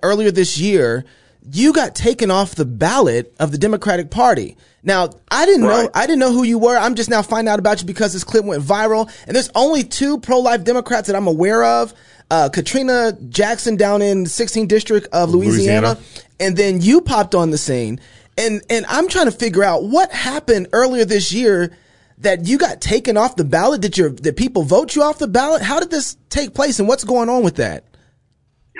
earlier 0.01 0.31
this 0.31 0.57
year. 0.57 1.05
You 1.51 1.73
got 1.73 1.95
taken 1.95 2.29
off 2.31 2.55
the 2.55 2.65
ballot 2.65 3.33
of 3.39 3.51
the 3.51 3.57
Democratic 3.57 4.09
Party. 4.09 4.57
Now, 4.83 5.09
I 5.29 5.45
didn't 5.45 5.61
know. 5.63 5.89
I 5.93 6.05
didn't 6.05 6.19
know 6.19 6.31
who 6.31 6.43
you 6.43 6.59
were. 6.59 6.77
I'm 6.77 6.95
just 6.95 7.09
now 7.09 7.21
finding 7.21 7.51
out 7.51 7.59
about 7.59 7.81
you 7.81 7.87
because 7.87 8.13
this 8.13 8.23
clip 8.23 8.45
went 8.45 8.63
viral. 8.63 9.11
And 9.27 9.35
there's 9.35 9.49
only 9.55 9.83
two 9.83 10.19
pro-life 10.19 10.63
Democrats 10.63 11.07
that 11.07 11.15
I'm 11.15 11.27
aware 11.27 11.63
of. 11.63 11.93
Uh, 12.29 12.49
Katrina 12.49 13.17
Jackson 13.29 13.75
down 13.77 14.01
in 14.01 14.25
16th 14.25 14.67
district 14.67 15.07
of 15.13 15.29
Louisiana, 15.31 15.87
Louisiana. 15.93 15.99
and 16.39 16.57
then 16.57 16.81
you 16.81 17.01
popped 17.01 17.35
on 17.35 17.51
the 17.51 17.57
scene. 17.57 17.99
And 18.37 18.61
and 18.69 18.85
I'm 18.87 19.07
trying 19.07 19.25
to 19.25 19.31
figure 19.31 19.63
out 19.63 19.83
what 19.83 20.11
happened 20.11 20.67
earlier 20.73 21.05
this 21.05 21.31
year 21.33 21.75
that 22.19 22.45
you 22.45 22.57
got 22.57 22.81
taken 22.81 23.17
off 23.17 23.35
the 23.35 23.45
ballot. 23.45 23.81
Did 23.81 23.97
your 23.97 24.09
did 24.09 24.35
people 24.37 24.63
vote 24.63 24.95
you 24.95 25.03
off 25.03 25.19
the 25.19 25.27
ballot? 25.27 25.61
How 25.61 25.79
did 25.79 25.89
this 25.89 26.17
take 26.29 26.53
place, 26.53 26.79
and 26.79 26.87
what's 26.87 27.03
going 27.03 27.29
on 27.29 27.43
with 27.43 27.55
that? 27.55 27.83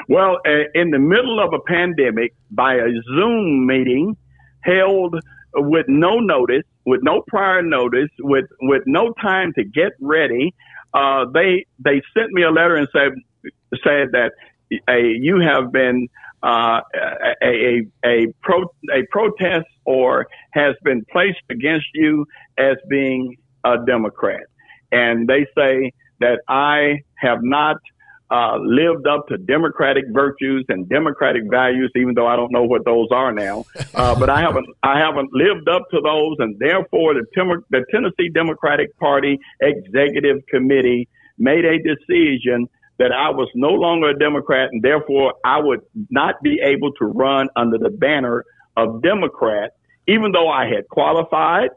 Well, 0.08 0.38
uh, 0.46 0.70
in 0.74 0.92
the 0.92 1.00
middle 1.00 1.40
of 1.40 1.54
a 1.54 1.60
pandemic, 1.60 2.34
by 2.52 2.76
a 2.76 2.88
Zoom 3.16 3.66
meeting 3.66 4.16
held 4.62 5.16
with 5.56 5.86
no 5.88 6.20
notice, 6.20 6.64
with 6.86 7.02
no 7.04 7.24
prior 7.28 7.62
notice, 7.62 8.10
with 8.20 8.46
with 8.62 8.84
no 8.86 9.14
time 9.22 9.54
to 9.54 9.64
get 9.64 9.94
ready, 10.00 10.54
uh, 10.94 11.26
they 11.34 11.66
they 11.84 12.02
sent 12.18 12.32
me 12.32 12.44
a 12.44 12.52
letter 12.52 12.76
and 12.76 12.88
said 12.92 13.12
said 13.84 14.10
that 14.14 14.32
a, 14.90 15.02
you 15.02 15.40
have 15.40 15.72
been 15.72 16.08
uh, 16.44 16.82
a, 17.44 17.46
a 17.46 17.88
a 18.06 18.28
pro 18.42 18.64
a 18.94 19.04
protest 19.12 19.68
or 19.86 20.28
has 20.52 20.76
been 20.84 21.06
placed 21.12 21.42
against 21.50 21.88
you 21.94 22.26
as 22.58 22.76
being 22.90 23.36
a 23.64 23.78
Democrat, 23.86 24.44
and 24.92 25.28
they 25.28 25.46
say 25.58 25.92
that 26.20 26.40
I 26.48 27.02
have 27.16 27.40
not 27.42 27.78
uh, 28.30 28.58
lived 28.58 29.08
up 29.08 29.28
to 29.28 29.38
democratic 29.38 30.06
virtues 30.12 30.66
and 30.70 30.88
democratic 30.90 31.44
values, 31.50 31.92
even 31.96 32.14
though 32.14 32.28
I 32.28 32.36
don't 32.36 32.52
know 32.52 32.64
what 32.64 32.84
those 32.86 33.08
are 33.12 33.32
now. 33.32 33.66
Uh, 33.94 34.18
but 34.20 34.30
I 34.30 34.42
haven't, 34.42 34.68
I 34.84 35.00
haven't 35.00 35.30
lived 35.34 35.68
up 35.70 35.84
to 35.92 36.02
those, 36.02 36.36
and 36.40 36.58
therefore 36.60 37.14
the, 37.14 37.26
Tem- 37.34 37.64
the 37.70 37.86
Tennessee 37.92 38.30
Democratic 38.30 38.98
Party 38.98 39.40
Executive 39.62 40.46
Committee 40.48 41.08
made 41.38 41.66
a 41.66 41.78
decision 41.78 42.68
that 43.00 43.12
I 43.12 43.30
was 43.30 43.50
no 43.56 43.70
longer 43.70 44.10
a 44.10 44.20
Democrat, 44.20 44.70
and 44.72 44.82
therefore 44.82 45.36
I 45.46 45.60
would 45.60 45.82
not 46.10 46.36
be 46.42 46.60
able 46.62 46.92
to 46.94 47.06
run 47.06 47.48
under 47.56 47.78
the 47.78 47.90
banner 47.90 48.44
of 48.76 49.02
Democrat, 49.02 49.74
even 50.08 50.32
though 50.32 50.50
I 50.50 50.66
had 50.66 50.88
qualified 50.90 51.70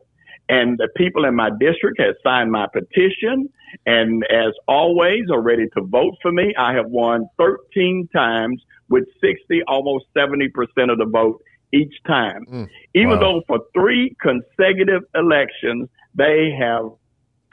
and 0.51 0.77
the 0.79 0.89
people 0.97 1.25
in 1.25 1.37
my 1.37 1.49
district 1.61 2.01
have 2.01 2.17
signed 2.25 2.51
my 2.51 2.67
petition. 2.73 3.49
And 3.87 4.25
as 4.29 4.53
always, 4.67 5.31
are 5.31 5.41
ready 5.41 5.69
to 5.77 5.83
vote 5.83 6.17
for 6.21 6.33
me. 6.33 6.53
I 6.59 6.75
have 6.75 6.87
won 6.87 7.29
13 7.39 8.09
times 8.13 8.61
with 8.89 9.05
60, 9.21 9.63
almost 9.69 10.07
70% 10.17 10.49
of 10.91 10.99
the 10.99 11.07
vote 11.07 11.41
each 11.73 11.95
time. 12.05 12.45
Mm, 12.53 12.69
Even 12.95 13.11
wow. 13.11 13.21
though 13.21 13.43
for 13.47 13.61
three 13.73 14.17
consecutive 14.21 15.03
elections, 15.15 15.89
they 16.17 16.51
have 16.59 16.87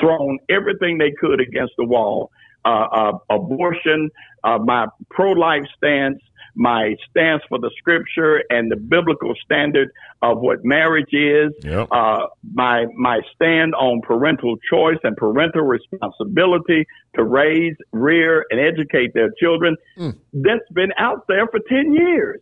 thrown 0.02 0.40
everything 0.50 0.98
they 0.98 1.12
could 1.12 1.40
against 1.40 1.74
the 1.78 1.86
wall. 1.86 2.32
Uh, 2.66 2.88
uh, 2.92 3.12
abortion, 3.30 4.10
uh, 4.44 4.58
my 4.58 4.88
pro-life 5.12 5.64
stance, 5.78 6.20
my 6.58 6.96
stance 7.10 7.44
for 7.48 7.60
the 7.60 7.70
scripture 7.78 8.44
and 8.50 8.72
the 8.72 8.76
biblical 8.76 9.34
standard 9.46 9.92
of 10.24 10.40
what 10.40 10.66
marriage 10.66 11.14
is, 11.14 11.54
yep. 11.64 11.88
uh, 11.92 12.26
my 12.54 12.88
my 12.96 13.22
stand 13.36 13.76
on 13.76 14.02
parental 14.02 14.58
choice 14.70 14.98
and 15.04 15.16
parental 15.16 15.62
responsibility 15.62 16.86
to 17.16 17.24
raise, 17.24 17.76
rear, 17.92 18.44
and 18.50 18.60
educate 18.60 19.14
their 19.14 19.30
children. 19.40 19.78
Mm. 19.98 20.18
That's 20.34 20.70
been 20.74 20.92
out 20.98 21.28
there 21.28 21.48
for 21.48 21.60
ten 21.70 21.94
years. 21.94 22.42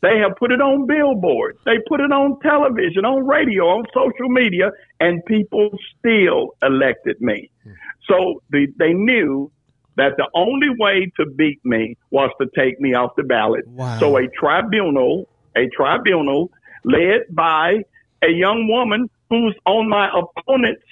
They 0.00 0.18
have 0.18 0.34
put 0.36 0.50
it 0.50 0.60
on 0.60 0.86
billboards. 0.86 1.58
They 1.64 1.78
put 1.86 2.00
it 2.00 2.10
on 2.10 2.40
television, 2.40 3.04
on 3.04 3.24
radio, 3.24 3.68
on 3.68 3.84
social 3.94 4.28
media, 4.28 4.72
and 4.98 5.24
people 5.26 5.78
still 5.96 6.56
elected 6.62 7.20
me. 7.20 7.50
Mm. 7.66 7.74
So 8.08 8.42
the, 8.50 8.66
they 8.78 8.94
knew 8.94 9.52
that 9.96 10.16
the 10.16 10.28
only 10.34 10.68
way 10.78 11.12
to 11.16 11.26
beat 11.26 11.64
me 11.64 11.96
was 12.10 12.30
to 12.40 12.48
take 12.56 12.80
me 12.80 12.94
off 12.94 13.14
the 13.16 13.22
ballot. 13.22 13.66
Wow. 13.68 13.98
So 14.00 14.16
a 14.16 14.28
tribunal, 14.28 15.28
a 15.56 15.68
tribunal 15.68 16.50
led 16.84 17.22
by 17.30 17.84
a 18.22 18.30
young 18.30 18.68
woman 18.68 19.10
who's 19.28 19.56
on 19.66 19.88
my 19.88 20.10
opponent's 20.14 20.82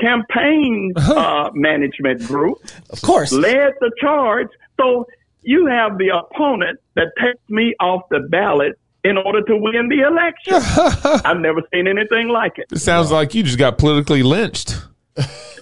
campaign 0.00 0.92
uh, 0.96 1.50
management 1.54 2.24
group, 2.26 2.58
of 2.90 3.02
course, 3.02 3.32
led 3.32 3.72
the 3.80 3.90
charge. 4.00 4.48
So 4.78 5.06
you 5.42 5.66
have 5.66 5.98
the 5.98 6.08
opponent 6.08 6.78
that 6.94 7.08
takes 7.20 7.40
me 7.48 7.74
off 7.80 8.02
the 8.10 8.20
ballot 8.20 8.78
in 9.04 9.16
order 9.16 9.42
to 9.42 9.56
win 9.56 9.88
the 9.88 10.00
election. 10.00 10.54
I've 11.24 11.40
never 11.40 11.62
seen 11.72 11.86
anything 11.86 12.28
like 12.28 12.58
it. 12.58 12.66
It 12.72 12.78
sounds 12.78 13.10
like 13.10 13.34
you 13.34 13.42
just 13.42 13.58
got 13.58 13.78
politically 13.78 14.22
lynched. 14.22 14.76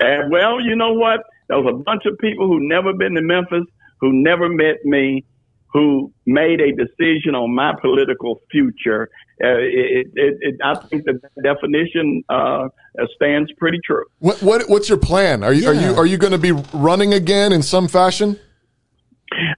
and 0.00 0.30
well, 0.30 0.60
you 0.60 0.76
know 0.76 0.92
what? 0.92 1.20
There 1.48 1.58
was 1.58 1.74
a 1.74 1.76
bunch 1.76 2.02
of 2.06 2.18
people 2.18 2.46
who 2.46 2.66
never 2.68 2.92
been 2.92 3.14
to 3.14 3.22
Memphis, 3.22 3.64
who 4.00 4.12
never 4.12 4.48
met 4.48 4.84
me, 4.84 5.24
who 5.72 6.12
made 6.24 6.60
a 6.60 6.72
decision 6.72 7.34
on 7.34 7.54
my 7.54 7.74
political 7.80 8.40
future. 8.50 9.08
Uh, 9.42 9.58
it, 9.58 10.06
it, 10.14 10.38
it, 10.40 10.54
I 10.64 10.74
think 10.74 11.04
the 11.04 11.20
definition 11.42 12.24
uh, 12.28 12.68
stands 13.14 13.52
pretty 13.58 13.78
true. 13.84 14.04
What, 14.18 14.42
what, 14.42 14.68
what's 14.68 14.88
your 14.88 14.98
plan? 14.98 15.44
Are 15.44 15.52
you 15.52 15.62
yeah. 15.62 15.68
are 15.68 15.74
you 15.74 15.94
are 15.96 16.06
you 16.06 16.16
going 16.16 16.32
to 16.32 16.38
be 16.38 16.52
running 16.72 17.12
again 17.12 17.52
in 17.52 17.62
some 17.62 17.88
fashion? 17.88 18.38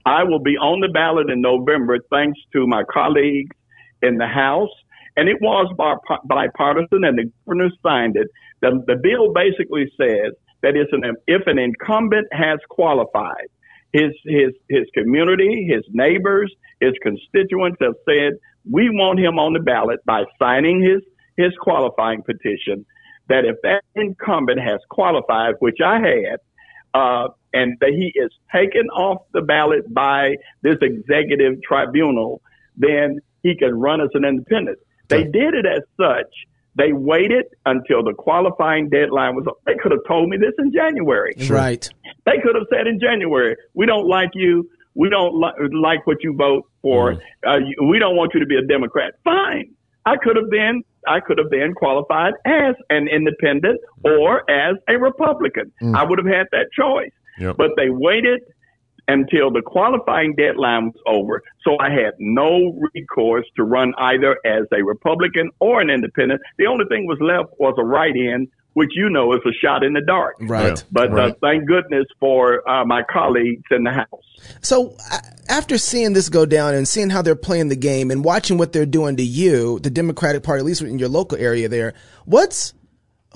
I 0.05 0.23
will 0.23 0.39
be 0.39 0.57
on 0.57 0.81
the 0.81 0.89
ballot 0.89 1.29
in 1.29 1.41
November, 1.41 1.99
thanks 2.09 2.39
to 2.53 2.67
my 2.67 2.83
colleagues 2.91 3.55
in 4.01 4.17
the 4.17 4.27
House, 4.27 4.71
and 5.15 5.29
it 5.29 5.37
was 5.41 5.73
bipartisan, 6.25 7.03
and 7.03 7.17
the 7.17 7.31
governor 7.45 7.69
signed 7.83 8.15
it. 8.17 8.27
The, 8.61 8.83
the 8.87 8.95
bill 9.01 9.31
basically 9.31 9.91
says 9.95 10.33
that 10.61 10.75
is 10.75 10.87
an, 10.91 11.03
if 11.27 11.47
an 11.47 11.57
incumbent 11.57 12.27
has 12.31 12.59
qualified, 12.69 13.47
his, 13.93 14.11
his, 14.25 14.51
his 14.69 14.85
community, 14.93 15.67
his 15.69 15.83
neighbors, 15.91 16.53
his 16.79 16.93
constituents 17.01 17.77
have 17.81 17.95
said, 18.07 18.33
we 18.69 18.89
want 18.89 19.19
him 19.19 19.39
on 19.39 19.53
the 19.53 19.59
ballot 19.59 19.99
by 20.05 20.25
signing 20.37 20.81
his, 20.81 21.01
his 21.37 21.53
qualifying 21.59 22.21
petition. 22.23 22.85
That 23.29 23.45
if 23.45 23.57
that 23.63 23.83
incumbent 23.95 24.59
has 24.59 24.79
qualified, 24.89 25.55
which 25.59 25.77
I 25.83 25.99
had, 25.99 26.39
uh, 26.93 27.29
and 27.53 27.77
that 27.79 27.91
he 27.91 28.11
is 28.15 28.31
taken 28.51 28.87
off 28.89 29.23
the 29.33 29.41
ballot 29.41 29.91
by 29.93 30.35
this 30.61 30.77
executive 30.81 31.61
tribunal, 31.61 32.41
then 32.75 33.19
he 33.43 33.55
can 33.55 33.79
run 33.79 34.01
as 34.01 34.09
an 34.13 34.25
independent. 34.25 34.79
They 35.07 35.23
did 35.23 35.55
it 35.55 35.65
as 35.65 35.81
such 35.97 36.31
they 36.75 36.93
waited 36.93 37.45
until 37.65 38.03
the 38.03 38.13
qualifying 38.13 38.89
deadline 38.89 39.35
was 39.35 39.45
up. 39.47 39.59
They 39.65 39.75
could 39.81 39.91
have 39.91 40.01
told 40.07 40.29
me 40.29 40.37
this 40.37 40.53
in 40.59 40.71
January. 40.71 41.33
Right. 41.49 41.87
They 42.25 42.37
could 42.43 42.55
have 42.55 42.65
said 42.69 42.87
in 42.87 42.99
January, 42.99 43.55
we 43.73 43.85
don't 43.85 44.07
like 44.07 44.31
you. 44.33 44.69
We 44.95 45.09
don't 45.09 45.33
li- 45.33 45.69
like 45.71 46.05
what 46.07 46.17
you 46.23 46.33
vote 46.33 46.63
for. 46.81 47.13
Mm. 47.13 47.19
Uh, 47.45 47.85
we 47.89 47.99
don't 47.99 48.15
want 48.15 48.33
you 48.33 48.39
to 48.39 48.45
be 48.45 48.57
a 48.57 48.61
Democrat. 48.61 49.13
Fine. 49.23 49.71
I 50.05 50.15
could 50.17 50.35
have 50.35 50.49
been, 50.49 50.83
I 51.07 51.19
could 51.19 51.37
have 51.37 51.49
been 51.49 51.73
qualified 51.73 52.33
as 52.45 52.75
an 52.89 53.07
independent 53.07 53.79
or 54.03 54.49
as 54.49 54.75
a 54.87 54.97
Republican. 54.97 55.71
Mm. 55.81 55.95
I 55.95 56.03
would 56.03 56.17
have 56.17 56.27
had 56.27 56.47
that 56.51 56.67
choice. 56.71 57.11
Yep. 57.39 57.57
But 57.57 57.71
they 57.77 57.89
waited 57.89 58.41
until 59.09 59.51
the 59.51 59.61
qualifying 59.61 60.35
deadline 60.35 60.85
was 60.85 61.01
over. 61.05 61.41
So 61.63 61.77
I 61.79 61.89
had 61.89 62.13
no 62.19 62.79
recourse 62.93 63.45
to 63.55 63.63
run 63.63 63.93
either 63.97 64.37
as 64.45 64.65
a 64.71 64.83
Republican 64.83 65.49
or 65.59 65.81
an 65.81 65.89
independent. 65.89 66.41
The 66.57 66.67
only 66.67 66.85
thing 66.85 67.07
was 67.07 67.17
left 67.19 67.59
was 67.59 67.73
a 67.77 67.83
write 67.83 68.15
in, 68.15 68.47
which 68.73 68.91
you 68.93 69.09
know 69.09 69.33
is 69.33 69.41
a 69.45 69.51
shot 69.51 69.83
in 69.83 69.93
the 69.93 70.01
dark. 70.01 70.35
Right. 70.41 70.81
But 70.91 71.09
uh, 71.09 71.13
right. 71.13 71.31
Uh, 71.31 71.35
thank 71.41 71.67
goodness 71.67 72.05
for 72.19 72.67
uh, 72.69 72.85
my 72.85 73.01
colleagues 73.11 73.63
in 73.71 73.83
the 73.83 73.91
House. 73.91 74.57
So 74.61 74.95
uh, 75.11 75.17
after 75.49 75.79
seeing 75.79 76.13
this 76.13 76.29
go 76.29 76.45
down 76.45 76.75
and 76.75 76.87
seeing 76.87 77.09
how 77.09 77.23
they're 77.23 77.35
playing 77.35 77.69
the 77.69 77.75
game 77.75 78.11
and 78.11 78.23
watching 78.23 78.59
what 78.59 78.71
they're 78.71 78.85
doing 78.85 79.17
to 79.17 79.23
you, 79.23 79.79
the 79.79 79.89
Democratic 79.89 80.43
Party, 80.43 80.59
at 80.59 80.65
least 80.65 80.83
in 80.83 80.99
your 80.99 81.09
local 81.09 81.37
area 81.39 81.67
there, 81.67 81.95
what's 82.25 82.73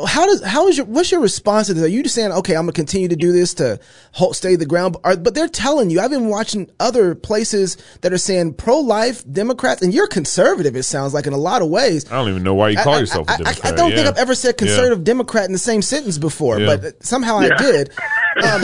how 0.08 0.26
does 0.26 0.44
how 0.44 0.68
is 0.68 0.78
your 0.78 0.88
what's 0.88 1.12
your 1.12 1.22
response 1.22 1.68
to 1.68 1.76
this? 1.76 1.84
Are 1.84 1.88
you 1.88 2.02
just 2.02 2.16
saying, 2.16 2.32
okay, 2.32 2.56
I'm 2.56 2.64
gonna 2.64 2.72
continue 2.72 3.08
to 3.10 3.16
do 3.16 3.32
this 3.32 3.54
to 3.56 3.80
hold, 4.14 4.36
stay 4.36 4.56
the 4.56 4.66
ground? 4.66 4.98
Are, 5.04 5.16
but 5.16 5.36
they're 5.36 5.48
telling 5.48 5.92
you. 5.92 6.00
I've 6.00 6.10
been 6.10 6.30
watching 6.30 6.72
other 6.80 7.14
places 7.14 7.78
that 8.02 8.12
are 8.12 8.18
saying 8.18 8.56
pro-life 8.56 9.24
Democrats, 9.32 9.84
and 9.84 9.94
you're 9.94 10.08
conservative. 10.08 10.76
It 10.76 10.84
sounds 10.84 11.14
like 11.14 11.28
in 11.28 11.34
a 11.34 11.38
lot 11.38 11.62
of 11.62 11.70
ways. 11.70 12.12
I 12.12 12.16
don't 12.16 12.30
even 12.30 12.42
know 12.42 12.56
why 12.56 12.70
you 12.70 12.78
call 12.78 12.96
I, 12.96 13.00
yourself 13.02 13.30
I, 13.30 13.36
a 13.36 13.38
Democrat. 13.38 13.66
I, 13.66 13.70
I 13.70 13.76
don't 13.76 13.90
yeah. 13.92 13.96
think 13.98 14.08
I've 14.08 14.18
ever 14.18 14.34
said 14.34 14.58
conservative 14.58 15.00
yeah. 15.00 15.04
Democrat 15.04 15.46
in 15.46 15.52
the 15.52 15.60
same 15.60 15.84
sentence 15.84 16.18
before, 16.18 16.60
yeah. 16.60 16.76
but 16.76 17.06
somehow 17.06 17.38
I 17.38 17.50
did. 17.58 17.92
Um, 18.36 18.62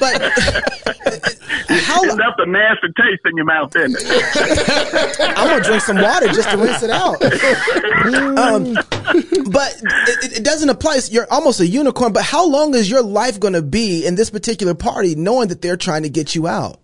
but 0.00 0.22
how 1.70 2.02
you 2.02 2.14
left 2.14 2.38
a 2.38 2.46
nasty 2.46 2.88
taste 2.96 3.22
in 3.24 3.36
your 3.36 3.44
mouth, 3.44 3.70
didn't 3.70 3.96
it? 3.98 5.16
I'm 5.36 5.48
gonna 5.48 5.62
drink 5.62 5.82
some 5.82 5.96
water 5.96 6.26
just 6.28 6.50
to 6.50 6.56
rinse 6.56 6.82
it 6.82 6.90
out. 6.90 7.22
um, 8.38 8.74
but 9.50 9.80
it, 10.08 10.38
it, 10.38 10.44
doesn't 10.44 10.68
apply. 10.68 11.00
You're 11.10 11.30
almost 11.30 11.60
a 11.60 11.66
unicorn. 11.66 12.12
But 12.12 12.24
how 12.24 12.46
long 12.46 12.74
is 12.74 12.90
your 12.90 13.02
life 13.02 13.38
going 13.38 13.54
to 13.54 13.62
be 13.62 14.06
in 14.06 14.14
this 14.14 14.30
particular 14.30 14.74
party, 14.74 15.14
knowing 15.14 15.48
that 15.48 15.62
they're 15.62 15.76
trying 15.76 16.02
to 16.02 16.08
get 16.08 16.34
you 16.34 16.46
out? 16.46 16.80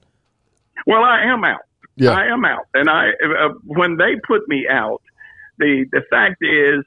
Well, 0.87 1.03
I 1.03 1.25
am 1.25 1.45
out. 1.45 1.61
Yeah. 1.97 2.11
I 2.11 2.27
am 2.27 2.45
out, 2.45 2.67
and 2.75 2.91
I 2.91 3.09
uh, 3.09 3.55
when 3.65 3.97
they 3.97 4.17
put 4.27 4.47
me 4.49 4.67
out, 4.71 5.03
the 5.59 5.87
the 5.91 6.03
fact 6.11 6.37
is, 6.43 6.85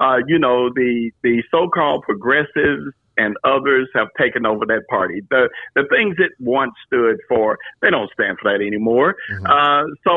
uh, 0.00 0.18
you 0.26 0.38
know, 0.38 0.70
the 0.72 1.10
the 1.22 1.42
so-called 1.50 2.04
progressives 2.04 2.94
and 3.22 3.36
others 3.44 3.88
have 3.94 4.08
taken 4.18 4.44
over 4.46 4.64
that 4.66 4.82
party. 4.90 5.22
The 5.30 5.48
the 5.74 5.84
things 5.94 6.16
it 6.18 6.32
once 6.38 6.74
stood 6.86 7.18
for, 7.28 7.58
they 7.80 7.90
don't 7.90 8.10
stand 8.12 8.38
for 8.40 8.52
that 8.52 8.64
anymore. 8.64 9.14
Mm-hmm. 9.30 9.46
Uh, 9.46 9.84
so 10.06 10.14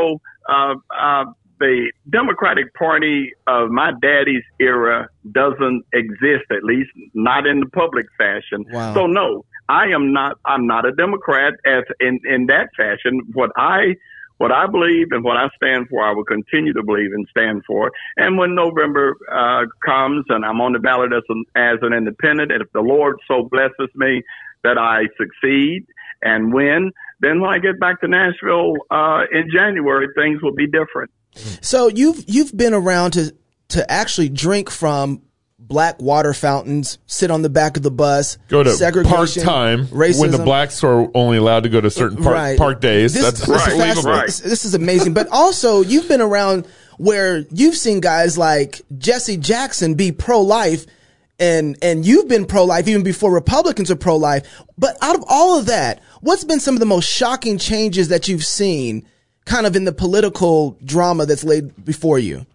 uh, 0.50 0.76
uh, 0.98 1.26
the 1.60 1.92
Democratic 2.10 2.74
Party 2.74 3.32
of 3.48 3.70
my 3.70 3.92
daddy's 4.02 4.44
era 4.60 5.08
doesn't 5.32 5.84
exist, 5.94 6.46
at 6.52 6.64
least 6.64 6.90
not 7.14 7.48
in 7.48 7.62
the 7.62 7.68
public 7.68 8.08
fashion. 8.18 8.66
Wow. 8.72 8.94
So 8.94 9.08
no, 9.08 9.46
I 9.70 9.86
am 9.88 10.14
not. 10.14 10.38
I'm 10.46 10.68
not 10.68 10.86
a 10.86 10.92
Democrat 10.92 11.54
as 11.66 11.84
in 12.00 12.20
in 12.26 12.48
that 12.48 12.70
fashion. 12.76 13.22
What 13.34 13.52
I 13.58 13.96
what 14.38 14.52
I 14.52 14.68
believe 14.68 15.08
and 15.12 15.24
what 15.24 15.38
I 15.38 15.48
stand 15.56 15.88
for, 15.90 16.04
I 16.04 16.14
will 16.14 16.26
continue 16.26 16.74
to 16.74 16.84
believe 16.84 17.12
and 17.14 17.28
stand 17.30 17.64
for. 17.66 17.92
And 18.18 18.38
when 18.38 18.56
November 18.56 19.16
uh, 19.32 19.66
comes 19.86 20.26
and 20.30 20.46
I'm 20.46 20.60
on 20.62 20.74
the 20.74 20.80
ballot 20.80 21.14
as 21.14 21.24
an, 21.30 21.44
as 21.56 21.78
an 21.82 21.94
independent, 21.94 22.52
and 22.52 22.62
if 22.62 22.72
the 22.74 22.82
Lord 22.82 23.18
so 23.28 23.48
blesses 23.50 23.90
me 23.96 24.24
that 24.64 24.78
I 24.78 25.04
succeed 25.18 25.86
and 26.22 26.54
win, 26.54 26.92
then 27.20 27.40
when 27.40 27.50
I 27.50 27.60
get 27.60 27.80
back 27.80 28.02
to 28.02 28.08
Nashville 28.08 28.74
uh, 28.90 29.24
in 29.32 29.48
January, 29.54 30.08
things 30.16 30.42
will 30.42 30.54
be 30.54 30.68
different. 30.68 31.12
So 31.62 31.88
you've 31.88 32.24
you've 32.28 32.56
been 32.56 32.74
around 32.74 33.12
to 33.12 33.36
to 33.70 33.90
actually 33.92 34.30
drink 34.30 34.70
from 34.70 35.22
black 35.58 36.02
water 36.02 36.34
fountains, 36.34 36.98
sit 37.06 37.32
on 37.32 37.42
the 37.42 37.50
back 37.50 37.78
of 37.78 37.84
the 37.84 37.92
bus, 37.92 38.38
go 38.48 38.64
to 38.64 39.04
park 39.04 39.30
time 39.32 39.88
racism. 39.88 40.20
when 40.20 40.32
the 40.32 40.44
blacks 40.44 40.84
are 40.84 41.10
only 41.14 41.38
allowed 41.38 41.64
to 41.64 41.70
go 41.70 41.82
to 41.82 41.90
certain 41.90 42.22
park, 42.22 42.36
right. 42.36 42.58
park 42.58 42.82
days. 42.82 43.14
This, 43.14 43.24
That's 43.24 43.48
right, 43.48 44.04
right. 44.04 44.28
This 44.28 44.66
is 44.66 44.74
amazing. 44.74 45.14
but 45.14 45.28
also, 45.30 45.82
you've 45.82 46.08
been 46.08 46.22
around 46.22 46.68
where 46.98 47.40
you've 47.52 47.76
seen 47.76 48.00
guys 48.00 48.38
like 48.38 48.82
Jesse 48.98 49.38
Jackson 49.38 49.96
be 49.96 50.12
pro 50.12 50.42
life. 50.42 50.86
And, 51.38 51.78
and 51.82 52.06
you've 52.06 52.30
been 52.30 52.46
pro-life 52.46 52.88
even 52.88 53.04
before 53.04 53.30
Republicans 53.30 53.92
are 53.92 53.98
pro-life. 53.98 54.64
But 54.78 54.96
out 55.02 55.18
of 55.18 55.26
all 55.28 55.60
of 55.60 55.66
that, 55.66 56.02
what's 56.22 56.46
been 56.46 56.62
some 56.62 56.76
of 56.76 56.80
the 56.80 56.86
most 56.86 57.10
shocking 57.10 57.58
changes 57.58 58.08
that 58.08 58.30
you've 58.30 58.46
seen 58.46 59.06
kind 59.44 59.68
of 59.68 59.76
in 59.76 59.84
the 59.84 59.92
political 59.92 60.78
drama 60.86 61.26
that's 61.26 61.44
laid 61.44 61.84
before 61.84 62.20
you? 62.20 62.46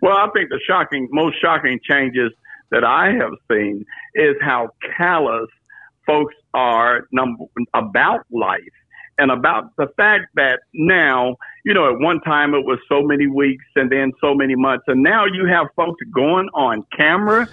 Well, 0.00 0.16
I 0.16 0.28
think 0.34 0.50
the 0.50 0.60
shocking, 0.66 1.08
most 1.12 1.40
shocking 1.40 1.80
changes 1.82 2.32
that 2.70 2.84
I 2.84 3.12
have 3.12 3.32
seen 3.50 3.84
is 4.14 4.34
how 4.40 4.70
callous 4.96 5.48
folks 6.06 6.34
are 6.54 7.06
number, 7.12 7.44
about 7.74 8.24
life 8.30 8.60
and 9.18 9.30
about 9.30 9.76
the 9.76 9.88
fact 9.96 10.26
that 10.34 10.60
now, 10.74 11.36
you 11.64 11.74
know, 11.74 11.92
at 11.92 12.00
one 12.00 12.20
time 12.20 12.54
it 12.54 12.64
was 12.64 12.78
so 12.88 13.02
many 13.02 13.26
weeks 13.26 13.64
and 13.76 13.90
then 13.90 14.12
so 14.20 14.34
many 14.34 14.54
months, 14.56 14.84
and 14.88 15.02
now 15.02 15.26
you 15.26 15.46
have 15.46 15.66
folks 15.76 16.02
going 16.12 16.48
on 16.54 16.84
camera 16.96 17.46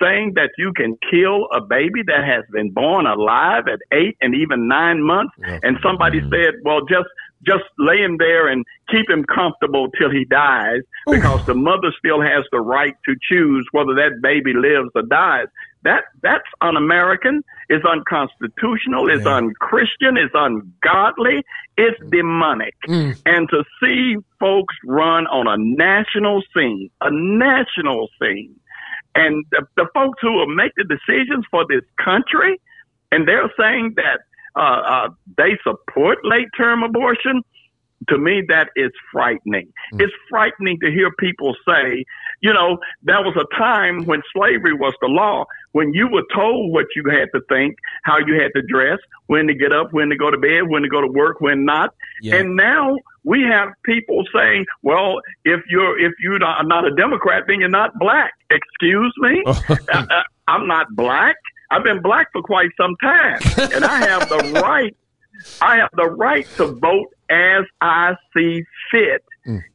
saying 0.00 0.32
that 0.34 0.50
you 0.58 0.72
can 0.72 0.96
kill 1.10 1.46
a 1.54 1.60
baby 1.60 2.02
that 2.06 2.24
has 2.24 2.44
been 2.50 2.70
born 2.72 3.06
alive 3.06 3.64
at 3.68 3.78
eight 3.92 4.16
and 4.20 4.34
even 4.34 4.66
nine 4.66 5.02
months. 5.02 5.32
And 5.62 5.76
somebody 5.82 6.20
mm-hmm. 6.20 6.30
said, 6.30 6.54
well, 6.64 6.80
just 6.88 7.06
just 7.46 7.64
lay 7.78 7.98
him 7.98 8.16
there 8.18 8.48
and 8.48 8.64
keep 8.90 9.08
him 9.08 9.24
comfortable 9.24 9.90
till 9.98 10.10
he 10.10 10.24
dies 10.24 10.80
because 11.06 11.44
the 11.46 11.54
mother 11.54 11.92
still 11.98 12.20
has 12.20 12.44
the 12.52 12.60
right 12.60 12.94
to 13.04 13.14
choose 13.28 13.66
whether 13.72 13.94
that 13.94 14.20
baby 14.22 14.52
lives 14.52 14.90
or 14.94 15.02
dies. 15.02 15.46
That 15.84 16.04
that's 16.22 16.46
un-American, 16.60 17.42
is 17.68 17.82
unconstitutional, 17.84 19.10
is 19.10 19.26
unchristian, 19.26 20.16
is 20.16 20.30
ungodly, 20.32 21.42
it's 21.76 22.00
mm. 22.00 22.10
demonic. 22.10 22.74
Mm. 22.88 23.20
And 23.26 23.48
to 23.50 23.64
see 23.82 24.16
folks 24.38 24.74
run 24.86 25.26
on 25.26 25.48
a 25.48 25.56
national 25.58 26.42
scene, 26.54 26.90
a 27.00 27.08
national 27.10 28.08
scene, 28.20 28.54
and 29.14 29.44
the, 29.50 29.66
the 29.76 29.86
folks 29.92 30.18
who 30.22 30.32
will 30.32 30.54
make 30.54 30.72
the 30.76 30.84
decisions 30.84 31.44
for 31.50 31.66
this 31.68 31.82
country, 32.02 32.60
and 33.10 33.26
they're 33.26 33.52
saying 33.58 33.94
that 33.96 34.20
uh, 34.56 34.60
uh, 34.60 35.08
they 35.36 35.58
support 35.62 36.18
late 36.24 36.48
term 36.56 36.82
abortion. 36.82 37.42
To 38.08 38.18
me, 38.18 38.42
that 38.48 38.70
is 38.74 38.90
frightening. 39.12 39.72
It's 39.92 40.12
frightening 40.28 40.80
to 40.80 40.90
hear 40.90 41.12
people 41.20 41.54
say, 41.64 42.04
you 42.40 42.52
know, 42.52 42.78
there 43.04 43.20
was 43.20 43.36
a 43.36 43.56
time 43.56 44.04
when 44.06 44.22
slavery 44.34 44.74
was 44.74 44.92
the 45.00 45.06
law, 45.06 45.44
when 45.70 45.94
you 45.94 46.08
were 46.08 46.24
told 46.34 46.72
what 46.72 46.86
you 46.96 47.04
had 47.08 47.28
to 47.32 47.40
think, 47.48 47.76
how 48.02 48.18
you 48.18 48.40
had 48.40 48.50
to 48.56 48.62
dress, 48.62 48.98
when 49.26 49.46
to 49.46 49.54
get 49.54 49.72
up, 49.72 49.92
when 49.92 50.08
to 50.08 50.16
go 50.16 50.32
to 50.32 50.36
bed, 50.36 50.62
when 50.66 50.82
to 50.82 50.88
go 50.88 51.00
to 51.00 51.06
work, 51.06 51.40
when 51.40 51.64
not. 51.64 51.94
Yeah. 52.20 52.38
And 52.38 52.56
now 52.56 52.96
we 53.22 53.42
have 53.42 53.68
people 53.84 54.24
saying, 54.34 54.66
well, 54.82 55.20
if 55.44 55.60
you're, 55.70 55.96
if 56.04 56.12
you're 56.18 56.40
not 56.40 56.66
not 56.66 56.84
a 56.84 56.94
Democrat, 56.96 57.44
then 57.46 57.60
you're 57.60 57.68
not 57.68 57.96
black. 58.00 58.32
Excuse 58.50 59.14
me? 59.18 59.44
Uh, 59.92 60.22
I'm 60.48 60.66
not 60.66 60.86
black. 60.96 61.36
I've 61.72 61.84
been 61.84 62.02
black 62.02 62.28
for 62.32 62.42
quite 62.42 62.68
some 62.76 62.94
time 63.02 63.38
and 63.72 63.84
I 63.84 63.98
have 64.06 64.28
the 64.28 64.60
right 64.62 64.94
I 65.60 65.76
have 65.76 65.88
the 65.94 66.10
right 66.10 66.46
to 66.56 66.66
vote 66.66 67.08
as 67.30 67.64
I 67.80 68.12
see 68.36 68.62
fit. 68.90 69.24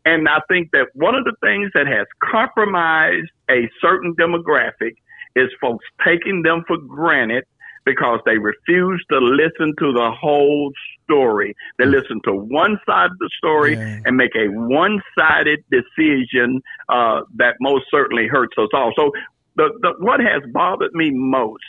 And 0.06 0.30
I 0.30 0.40
think 0.48 0.70
that 0.72 0.88
one 0.94 1.16
of 1.16 1.26
the 1.26 1.34
things 1.42 1.72
that 1.74 1.88
has 1.88 2.06
compromised 2.24 3.30
a 3.50 3.68
certain 3.82 4.16
demographic 4.16 4.94
is 5.36 5.50
folks 5.60 5.84
taking 6.06 6.44
them 6.44 6.64
for 6.68 6.78
granted 6.78 7.44
because 7.86 8.20
they 8.26 8.38
refuse 8.38 9.04
to 9.10 9.18
listen 9.18 9.74
to 9.80 9.92
the 9.94 10.12
whole 10.12 10.72
story. 11.04 11.56
They 11.80 11.86
listen 11.86 12.22
to 12.26 12.34
one 12.34 12.78
side 12.86 13.12
of 13.12 13.18
the 13.18 13.30
story 13.38 13.76
Yeah. 13.76 14.00
and 14.06 14.16
make 14.16 14.36
a 14.36 14.48
one-sided 14.50 15.64
decision 15.72 16.62
uh, 16.90 17.22
that 17.36 17.56
most 17.60 17.86
certainly 17.90 18.28
hurts 18.28 18.58
us 18.58 18.70
all. 18.74 18.92
So 18.96 19.12
the, 19.56 19.70
the 19.82 19.94
what 20.00 20.20
has 20.20 20.44
bothered 20.54 20.94
me 20.94 21.10
most 21.12 21.64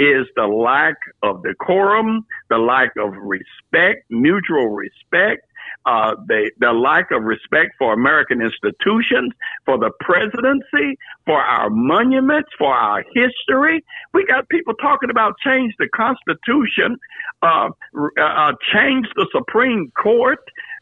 is 0.00 0.26
the 0.34 0.46
lack 0.46 0.96
of 1.22 1.42
decorum, 1.44 2.24
the 2.48 2.56
lack 2.58 2.90
of 2.98 3.12
respect, 3.14 4.04
mutual 4.10 4.68
respect, 4.70 5.44
uh, 5.86 6.14
the, 6.26 6.50
the 6.58 6.72
lack 6.72 7.10
of 7.10 7.22
respect 7.22 7.72
for 7.78 7.92
American 7.92 8.40
institutions, 8.40 9.32
for 9.66 9.78
the 9.78 9.90
presidency, 10.00 10.96
for 11.26 11.38
our 11.38 11.68
monuments, 11.70 12.48
for 12.58 12.72
our 12.74 13.04
history. 13.14 13.84
We 14.14 14.24
got 14.26 14.48
people 14.48 14.74
talking 14.74 15.10
about 15.10 15.34
change 15.44 15.74
the 15.78 15.88
Constitution, 15.94 16.96
uh, 17.42 17.68
uh, 18.20 18.52
change 18.72 19.06
the 19.16 19.26
Supreme 19.32 19.90
Court, 20.02 20.38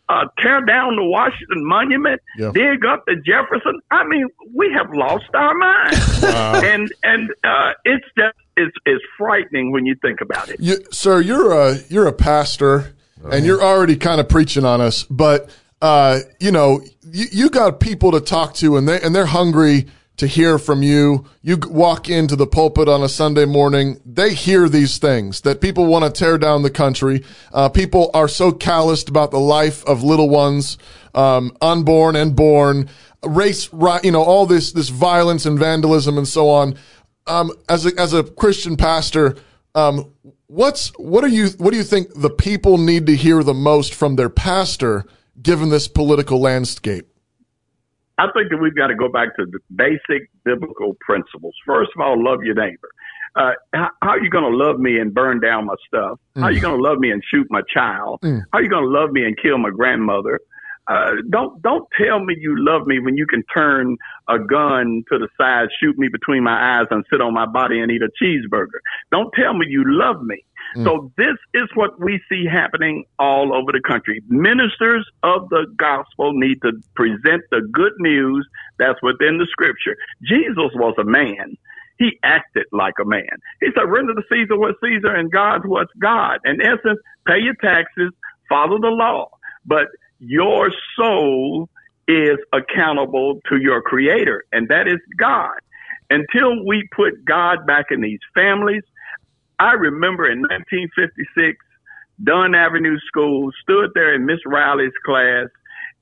uh, 0.08 0.24
tear 0.38 0.62
down 0.64 0.96
the 0.96 1.04
Washington 1.04 1.64
Monument, 1.66 2.20
Yeah. 2.36 2.50
dig 2.54 2.84
up 2.86 3.04
the 3.06 3.16
Jefferson. 3.16 3.78
I 3.90 4.04
mean, 4.04 4.26
we 4.54 4.72
have 4.72 4.88
lost 4.94 5.26
our 5.34 5.54
minds, 5.54 6.24
and 6.64 6.90
and 7.02 7.30
uh, 7.44 7.72
it's 7.84 8.06
just 8.16 8.34
it's 8.58 8.76
it's 8.84 9.04
frightening 9.16 9.72
when 9.72 9.86
you 9.86 9.94
think 10.02 10.20
about 10.20 10.48
it. 10.48 10.60
You, 10.60 10.76
sir, 10.90 11.20
you're 11.20 11.52
a 11.52 11.78
you're 11.88 12.06
a 12.06 12.12
pastor, 12.12 12.94
and 13.30 13.46
you're 13.46 13.62
already 13.62 13.96
kind 13.96 14.20
of 14.20 14.28
preaching 14.28 14.64
on 14.64 14.80
us. 14.80 15.04
But 15.04 15.50
uh, 15.80 16.20
you 16.40 16.50
know, 16.50 16.82
you, 17.02 17.26
you 17.30 17.50
got 17.50 17.80
people 17.80 18.12
to 18.12 18.20
talk 18.20 18.54
to, 18.54 18.76
and 18.76 18.88
they 18.88 19.00
and 19.00 19.14
they're 19.14 19.26
hungry 19.26 19.86
to 20.18 20.26
hear 20.26 20.58
from 20.58 20.82
you. 20.82 21.24
You 21.42 21.58
walk 21.68 22.08
into 22.08 22.36
the 22.36 22.46
pulpit 22.46 22.88
on 22.88 23.02
a 23.02 23.08
Sunday 23.08 23.44
morning, 23.44 24.00
they 24.04 24.34
hear 24.34 24.68
these 24.68 24.98
things 24.98 25.42
that 25.42 25.60
people 25.60 25.86
want 25.86 26.04
to 26.04 26.10
tear 26.10 26.38
down 26.38 26.62
the 26.62 26.70
country. 26.70 27.24
Uh, 27.52 27.68
people 27.68 28.10
are 28.12 28.28
so 28.28 28.50
calloused 28.50 29.08
about 29.08 29.30
the 29.30 29.38
life 29.38 29.84
of 29.86 30.02
little 30.02 30.28
ones, 30.28 30.76
um, 31.14 31.56
unborn 31.62 32.16
and 32.16 32.34
born, 32.34 32.88
race, 33.24 33.72
ri- 33.72 34.00
you 34.02 34.10
know, 34.10 34.22
all 34.22 34.44
this 34.44 34.72
this 34.72 34.88
violence 34.88 35.46
and 35.46 35.58
vandalism 35.58 36.18
and 36.18 36.26
so 36.28 36.50
on. 36.50 36.76
Um, 37.28 37.52
as 37.68 37.86
a 37.86 37.92
as 38.00 38.12
a 38.14 38.24
Christian 38.24 38.76
pastor, 38.76 39.36
um, 39.74 40.12
what's 40.46 40.88
what 40.98 41.24
are 41.24 41.28
you 41.28 41.48
what 41.58 41.70
do 41.72 41.76
you 41.76 41.84
think 41.84 42.08
the 42.14 42.30
people 42.30 42.78
need 42.78 43.06
to 43.06 43.14
hear 43.14 43.42
the 43.42 43.54
most 43.54 43.94
from 43.94 44.16
their 44.16 44.30
pastor 44.30 45.04
given 45.40 45.68
this 45.68 45.88
political 45.88 46.40
landscape? 46.40 47.06
I 48.18 48.26
think 48.34 48.50
that 48.50 48.58
we've 48.60 48.74
got 48.74 48.88
to 48.88 48.96
go 48.96 49.08
back 49.08 49.36
to 49.36 49.46
the 49.46 49.60
basic 49.74 50.28
biblical 50.44 50.96
principles. 51.00 51.54
First 51.64 51.90
of 51.94 52.00
all, 52.00 52.22
love 52.22 52.42
your 52.42 52.54
neighbor. 52.54 52.88
Uh, 53.36 53.52
how, 53.72 53.90
how 54.02 54.08
are 54.10 54.22
you 54.22 54.30
going 54.30 54.50
to 54.50 54.56
love 54.56 54.80
me 54.80 54.98
and 54.98 55.14
burn 55.14 55.38
down 55.38 55.66
my 55.66 55.74
stuff? 55.86 56.18
How 56.34 56.44
are 56.44 56.52
you 56.52 56.60
going 56.60 56.76
to 56.76 56.82
love 56.82 56.98
me 56.98 57.12
and 57.12 57.22
shoot 57.32 57.46
my 57.50 57.60
child? 57.72 58.18
How 58.52 58.58
are 58.58 58.62
you 58.62 58.68
going 58.68 58.82
to 58.82 58.90
love 58.90 59.12
me 59.12 59.24
and 59.24 59.36
kill 59.40 59.58
my 59.58 59.70
grandmother? 59.70 60.40
Uh, 60.88 61.16
don't 61.28 61.60
don't 61.62 61.86
tell 62.02 62.24
me 62.24 62.34
you 62.38 62.54
love 62.58 62.86
me 62.86 62.98
when 62.98 63.16
you 63.16 63.26
can 63.26 63.42
turn 63.54 63.96
a 64.28 64.38
gun 64.38 65.04
to 65.12 65.18
the 65.18 65.28
side, 65.36 65.68
shoot 65.80 65.98
me 65.98 66.08
between 66.10 66.42
my 66.42 66.80
eyes, 66.80 66.86
and 66.90 67.04
sit 67.10 67.20
on 67.20 67.34
my 67.34 67.46
body 67.46 67.78
and 67.80 67.90
eat 67.90 68.00
a 68.02 68.08
cheeseburger. 68.22 68.80
Don't 69.10 69.30
tell 69.34 69.54
me 69.54 69.66
you 69.68 69.84
love 69.86 70.22
me. 70.22 70.42
So 70.84 71.10
this 71.16 71.36
is 71.54 71.68
what 71.74 71.98
we 71.98 72.20
see 72.28 72.44
happening 72.44 73.04
all 73.18 73.54
over 73.54 73.72
the 73.72 73.80
country. 73.80 74.22
Ministers 74.28 75.08
of 75.22 75.48
the 75.48 75.66
gospel 75.76 76.32
need 76.34 76.60
to 76.62 76.72
present 76.94 77.42
the 77.50 77.66
good 77.72 77.92
news 77.98 78.46
that's 78.78 79.00
within 79.02 79.38
the 79.38 79.46
scripture. 79.50 79.96
Jesus 80.22 80.70
was 80.74 80.94
a 80.98 81.04
man. 81.04 81.56
He 81.98 82.18
acted 82.22 82.66
like 82.70 82.94
a 83.00 83.04
man. 83.04 83.30
He 83.60 83.68
said, 83.74 83.88
render 83.88 84.14
to 84.14 84.22
Caesar 84.30 84.58
what 84.58 84.74
Caesar 84.82 85.14
and 85.14 85.32
God's 85.32 85.64
what's 85.66 85.92
God. 86.00 86.38
In 86.44 86.60
essence, 86.60 87.00
pay 87.26 87.38
your 87.38 87.54
taxes, 87.62 88.12
follow 88.48 88.78
the 88.78 88.88
law. 88.88 89.30
But 89.64 89.86
your 90.18 90.70
soul 90.96 91.68
is 92.06 92.38
accountable 92.52 93.40
to 93.48 93.58
your 93.60 93.82
creator, 93.82 94.44
and 94.52 94.68
that 94.68 94.88
is 94.88 94.98
God. 95.18 95.58
Until 96.10 96.64
we 96.64 96.88
put 96.96 97.24
God 97.24 97.66
back 97.66 97.86
in 97.90 98.00
these 98.00 98.20
families, 98.34 98.82
I 99.60 99.72
remember 99.72 100.30
in 100.30 100.40
1956, 100.40 101.56
Dunn 102.24 102.54
Avenue 102.54 102.98
School, 103.06 103.50
stood 103.62 103.90
there 103.94 104.14
in 104.14 104.24
Miss 104.24 104.38
Riley's 104.46 104.92
class, 105.04 105.48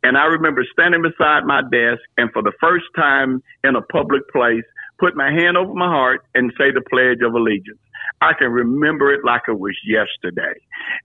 and 0.03 0.17
I 0.17 0.27
remember 0.27 0.65
standing 0.73 1.03
beside 1.03 1.45
my 1.45 1.63
desk 1.63 2.03
and 2.17 2.31
for 2.33 2.43
the 2.43 2.53
first 2.61 2.85
time 2.95 3.43
in 3.65 3.75
a 3.75 3.83
public 3.83 4.23
place, 4.33 4.65
put 4.99 5.17
my 5.17 5.31
hand 5.31 5.57
over 5.57 5.75
my 5.75 5.89
heart 5.89 6.25
and 6.35 6.53
say 6.57 6.71
the 6.71 6.83
Pledge 6.89 7.19
of 7.27 7.35
Allegiance. 7.35 7.81
I 8.21 8.33
can 8.39 8.51
remember 8.51 9.13
it 9.13 9.21
like 9.25 9.43
it 9.49 9.59
was 9.59 9.77
yesterday. 9.87 10.55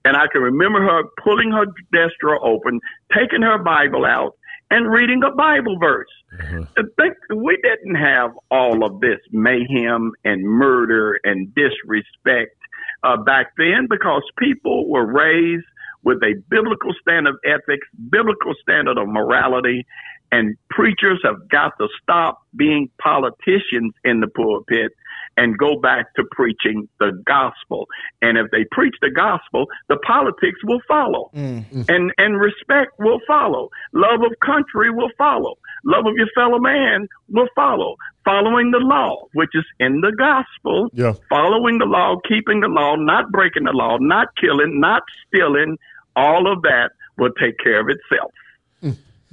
And 0.06 0.16
I 0.16 0.28
can 0.32 0.42
remember 0.42 0.82
her 0.82 1.04
pulling 1.24 1.52
her 1.52 1.66
desk 1.66 2.16
drawer 2.20 2.44
open, 2.46 2.80
taking 3.14 3.42
her 3.42 3.58
Bible 3.58 4.06
out, 4.06 4.36
and 4.70 4.90
reading 4.90 5.22
a 5.24 5.36
Bible 5.36 5.78
verse. 5.80 6.08
I 6.40 6.84
think 6.98 7.14
we 7.36 7.60
didn't 7.62 7.96
have 7.96 8.32
all 8.50 8.86
of 8.86 9.02
this 9.02 9.20
mayhem 9.32 10.14
and 10.24 10.44
murder 10.44 11.20
and 11.26 11.54
disrespect 11.54 12.56
uh, 13.04 13.18
back 13.18 13.48
then 13.58 13.88
because 13.90 14.24
people 14.40 14.90
were 14.90 15.06
raised 15.06 15.66
with 16.04 16.18
a 16.24 16.34
biblical 16.50 16.94
standard 17.02 17.36
of 17.36 17.40
ethics, 17.46 17.88
biblical 18.10 18.54
standard 18.62 18.98
of 18.98 19.08
morality, 19.08 19.86
and 20.32 20.56
preachers 20.70 21.20
have 21.24 21.50
got 21.50 21.74
to 21.80 21.88
stop 22.02 22.42
being 22.56 22.90
politicians 23.02 23.94
in 24.04 24.22
the 24.22 24.28
pulpit 24.28 24.94
and 25.38 25.58
go 25.58 25.80
back 25.80 26.14
to 26.16 26.24
preaching 26.32 26.88
the 27.00 27.12
gospel. 27.26 27.88
And 28.22 28.38
if 28.38 28.52
they 28.52 28.66
preach 28.72 28.96
the 29.02 29.10
gospel, 29.10 29.66
the 29.88 29.98
politics 29.98 30.60
will 30.64 30.82
follow. 30.88 31.32
Mm-hmm. 31.36 31.84
And 31.88 32.12
and 32.18 32.40
respect 32.40 32.92
will 33.00 33.20
follow. 33.28 33.70
Love 33.94 34.22
of 34.24 34.38
country 34.40 34.92
will 34.92 35.12
follow. 35.18 35.58
Love 35.86 36.06
of 36.06 36.14
your 36.16 36.28
fellow 36.36 36.60
man 36.60 37.08
will 37.30 37.48
follow. 37.56 37.96
Following 38.24 38.72
the 38.72 38.80
law, 38.80 39.28
which 39.34 39.50
is 39.54 39.66
in 39.80 40.02
the 40.02 40.12
gospel. 40.18 40.90
Yeah. 40.94 41.14
Following 41.30 41.80
the 41.80 41.86
law, 41.86 42.18
keeping 42.28 42.60
the 42.60 42.68
law, 42.68 42.96
not 42.96 43.32
breaking 43.32 43.64
the 43.64 43.72
law, 43.72 43.98
not 44.00 44.28
killing, 44.40 44.80
not 44.80 45.02
stealing, 45.28 45.78
all 46.16 46.52
of 46.52 46.62
that 46.64 46.92
will 47.18 47.32
take 47.40 47.58
care 47.58 47.80
of 47.80 47.88
itself. 47.90 48.32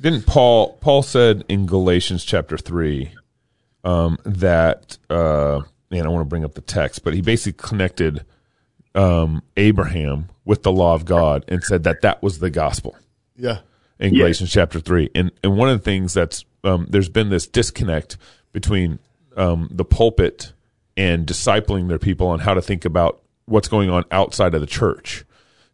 Didn't 0.01 0.27
Paul 0.27 0.75
Paul 0.81 1.03
said 1.03 1.45
in 1.49 1.67
Galatians 1.67 2.25
chapter 2.25 2.57
three, 2.57 3.13
um, 3.85 4.19
that 4.25 4.97
uh, 5.11 5.63
man, 5.91 6.07
I 6.07 6.09
want 6.09 6.23
to 6.23 6.29
bring 6.29 6.45
up 6.45 6.55
the 6.55 6.61
text, 6.61 7.03
but 7.05 7.15
he 7.15 7.21
basically 7.21 7.67
connected 7.69 8.25
um, 8.95 9.43
Abraham 9.57 10.29
with 10.45 10.63
the 10.63 10.73
law 10.73 10.95
of 10.95 11.05
God 11.05 11.45
and 11.49 11.63
said 11.63 11.85
that 11.85 12.03
that 12.03 12.23
was 12.23 12.39
the 12.39 12.51
gospel 12.51 12.97
Yeah. 13.37 13.59
in 13.99 14.15
Yeah. 14.15 14.21
Galatians 14.21 14.51
chapter 14.53 14.81
three. 14.81 15.11
And 15.15 15.31
and 15.43 15.57
one 15.57 15.69
of 15.69 15.79
the 15.79 15.85
things 15.85 16.15
that's 16.15 16.45
um, 16.65 16.87
there's 16.89 17.09
been 17.09 17.29
this 17.31 17.47
disconnect 17.47 18.17
between 18.53 18.99
um, 19.37 19.69
the 19.71 19.85
pulpit 19.85 20.53
and 20.97 21.27
discipling 21.27 21.89
their 21.89 21.99
people 21.99 22.29
on 22.29 22.41
how 22.41 22.55
to 22.55 22.63
think 22.63 22.85
about 22.85 23.21
what's 23.47 23.69
going 23.69 23.89
on 23.91 24.05
outside 24.11 24.55
of 24.55 24.61
the 24.61 24.67
church. 24.67 25.25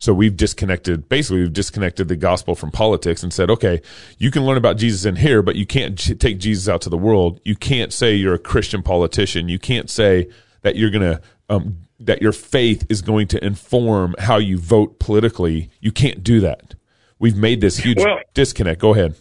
So 0.04 0.12
we've 0.12 0.36
disconnected, 0.36 1.08
basically, 1.08 1.40
we've 1.40 1.52
disconnected 1.54 2.08
the 2.08 2.16
gospel 2.16 2.54
from 2.54 2.70
politics 2.70 3.22
and 3.22 3.32
said, 3.32 3.48
okay, 3.48 3.80
you 4.18 4.30
can 4.30 4.44
learn 4.44 4.58
about 4.58 4.76
Jesus 4.76 5.06
in 5.06 5.16
here, 5.16 5.40
but 5.40 5.56
you 5.56 5.64
can't 5.64 5.98
take 6.20 6.38
Jesus 6.38 6.68
out 6.68 6.82
to 6.82 6.90
the 6.90 6.98
world. 6.98 7.40
You 7.42 7.56
can't 7.56 7.90
say 7.90 8.14
you're 8.14 8.34
a 8.34 8.38
Christian 8.38 8.82
politician. 8.82 9.48
You 9.48 9.58
can't 9.58 9.88
say 9.88 10.28
that 10.60 10.76
you're 10.76 10.90
going 10.90 11.10
to, 11.10 11.22
um, 11.48 11.78
that 12.00 12.20
your 12.20 12.32
faith 12.32 12.84
is 12.90 13.00
going 13.00 13.28
to 13.28 13.42
inform 13.42 14.14
how 14.18 14.36
you 14.36 14.58
vote 14.58 14.98
politically. 14.98 15.70
You 15.80 15.90
can't 15.90 16.22
do 16.22 16.38
that. 16.40 16.74
We've 17.18 17.38
made 17.38 17.62
this 17.62 17.78
huge 17.78 17.96
Well- 17.96 18.20
disconnect. 18.34 18.82
Go 18.82 18.92
ahead. 18.92 19.14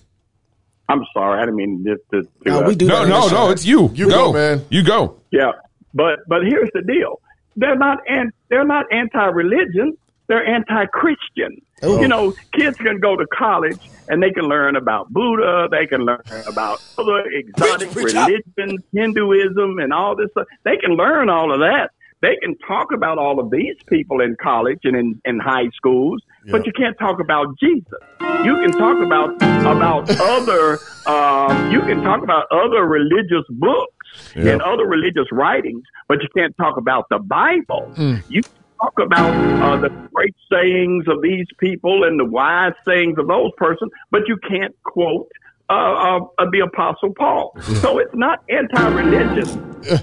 I'm 0.89 1.05
sorry, 1.13 1.41
I 1.41 1.45
didn't 1.45 1.55
mean 1.55 1.83
this 1.85 1.99
to. 2.11 2.23
to 2.23 2.29
No, 2.45 2.59
uh, 2.61 2.67
we 2.67 2.75
do 2.75 2.87
No, 2.87 3.05
no, 3.05 3.29
no, 3.29 3.51
it's 3.51 3.65
you. 3.65 3.89
You 3.93 4.09
go, 4.09 4.33
man. 4.33 4.65
You 4.69 4.83
go. 4.83 5.15
Yeah, 5.31 5.53
but 5.93 6.19
but 6.27 6.43
here's 6.43 6.69
the 6.73 6.81
deal: 6.81 7.21
they're 7.55 7.77
not 7.77 7.99
an, 8.05 8.33
they're 8.49 8.65
not 8.65 8.85
anti-religion. 8.91 9.97
They're 10.27 10.45
anti-Christian. 10.45 11.61
Oh. 11.81 11.99
You 12.01 12.07
know, 12.07 12.33
kids 12.53 12.77
can 12.77 12.99
go 12.99 13.15
to 13.17 13.25
college 13.27 13.79
and 14.07 14.23
they 14.23 14.31
can 14.31 14.45
learn 14.45 14.75
about 14.75 15.11
Buddha. 15.11 15.67
They 15.69 15.85
can 15.85 16.01
learn 16.05 16.21
about 16.47 16.81
other 16.97 17.19
exotic 17.29 17.91
Preach, 17.91 18.05
preach 18.13 18.15
up. 18.15 18.27
religions, 18.29 18.81
Hinduism, 18.93 19.79
and 19.79 19.91
all 19.93 20.15
this. 20.15 20.29
Stuff. 20.31 20.47
They 20.63 20.77
can 20.77 20.91
learn 20.91 21.29
all 21.29 21.53
of 21.53 21.59
that. 21.59 21.91
They 22.21 22.37
can 22.41 22.57
talk 22.59 22.93
about 22.93 23.17
all 23.17 23.37
of 23.41 23.51
these 23.51 23.75
people 23.87 24.21
in 24.21 24.37
college 24.41 24.79
and 24.85 24.95
in, 24.95 25.21
in 25.25 25.39
high 25.39 25.67
schools, 25.75 26.21
but 26.49 26.65
you 26.65 26.71
can't 26.71 26.97
talk 26.97 27.19
about 27.19 27.47
Jesus. 27.59 27.99
You 28.45 28.55
can 28.61 28.71
talk 28.71 28.97
about 29.03 29.35
about 29.65 30.09
other. 30.21 30.79
Um, 31.05 31.69
you 31.69 31.81
can 31.81 32.01
talk 32.01 32.23
about 32.23 32.45
other 32.49 32.85
religious 32.85 33.43
books 33.49 34.33
Yeah. 34.37 34.53
and 34.53 34.61
other 34.61 34.85
religious 34.85 35.27
writings, 35.33 35.83
but 36.07 36.21
you 36.23 36.29
can't 36.33 36.55
talk 36.55 36.77
about 36.77 37.09
the 37.09 37.19
Bible. 37.19 37.91
You 38.29 38.41
can 38.41 38.51
talk 38.81 38.99
about 38.99 39.33
uh, 39.63 39.77
the 39.77 39.89
great 40.13 40.35
sayings 40.51 41.05
of 41.07 41.21
these 41.21 41.47
people 41.57 42.03
and 42.03 42.19
the 42.19 42.25
wise 42.25 42.73
sayings 42.85 43.17
of 43.17 43.27
those 43.27 43.51
persons, 43.57 43.91
but 44.11 44.21
you 44.27 44.37
can't 44.47 44.75
quote 44.83 45.29
uh, 45.69 45.73
uh, 45.73 46.19
the 46.51 46.59
Apostle 46.59 47.13
Paul. 47.13 47.55
so 47.81 47.97
it's 47.97 48.13
not 48.13 48.43
anti-religious; 48.49 49.57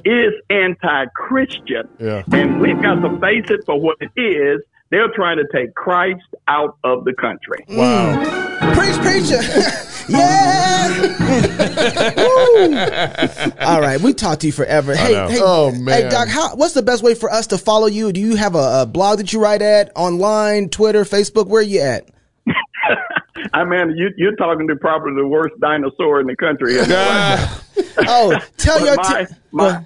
it's 0.04 0.36
anti-Christian, 0.50 1.88
Yeah. 1.98 2.22
and 2.32 2.60
we've 2.60 2.80
got 2.82 2.96
to 3.02 3.18
face 3.20 3.44
it 3.50 3.60
for 3.66 3.78
what 3.80 3.96
it 4.00 4.10
is. 4.20 4.60
They're 4.90 5.10
trying 5.14 5.36
to 5.36 5.46
take 5.52 5.74
Christ 5.74 6.22
out 6.48 6.76
of 6.82 7.04
the 7.04 7.12
country. 7.12 7.64
Wow. 7.68 8.16
Preach, 8.74 8.96
preacher. 9.00 9.40
yeah. 10.10 11.00
Woo. 12.16 13.56
All 13.60 13.80
right, 13.80 14.00
we 14.00 14.12
talked 14.12 14.40
to 14.42 14.46
you 14.48 14.52
forever. 14.52 14.94
Hey, 14.94 15.12
know. 15.12 15.28
hey, 15.28 15.38
Oh, 15.40 15.70
Hey. 15.70 16.08
Doc, 16.08 16.28
how, 16.28 16.54
what's 16.56 16.74
the 16.74 16.82
best 16.82 17.02
way 17.02 17.14
for 17.14 17.30
us 17.30 17.48
to 17.48 17.58
follow 17.58 17.86
you? 17.86 18.12
Do 18.12 18.20
you 18.20 18.36
have 18.36 18.54
a, 18.54 18.82
a 18.82 18.86
blog 18.86 19.18
that 19.18 19.32
you 19.32 19.40
write 19.40 19.62
at 19.62 19.92
online, 19.96 20.68
Twitter, 20.68 21.04
Facebook? 21.04 21.46
Where 21.46 21.60
are 21.60 21.64
you 21.64 21.80
at? 21.80 22.08
I 23.54 23.64
mean, 23.64 23.96
you, 23.96 24.10
you're 24.16 24.36
talking 24.36 24.68
to 24.68 24.76
probably 24.76 25.14
the 25.14 25.26
worst 25.26 25.54
dinosaur 25.60 26.20
in 26.20 26.26
the 26.26 26.36
country. 26.36 26.76
Oh, 28.06 28.38
tell 28.56 28.78
But 28.78 28.84
your 28.84 28.96
my, 28.96 29.24
t- 29.24 29.34
my, 29.52 29.84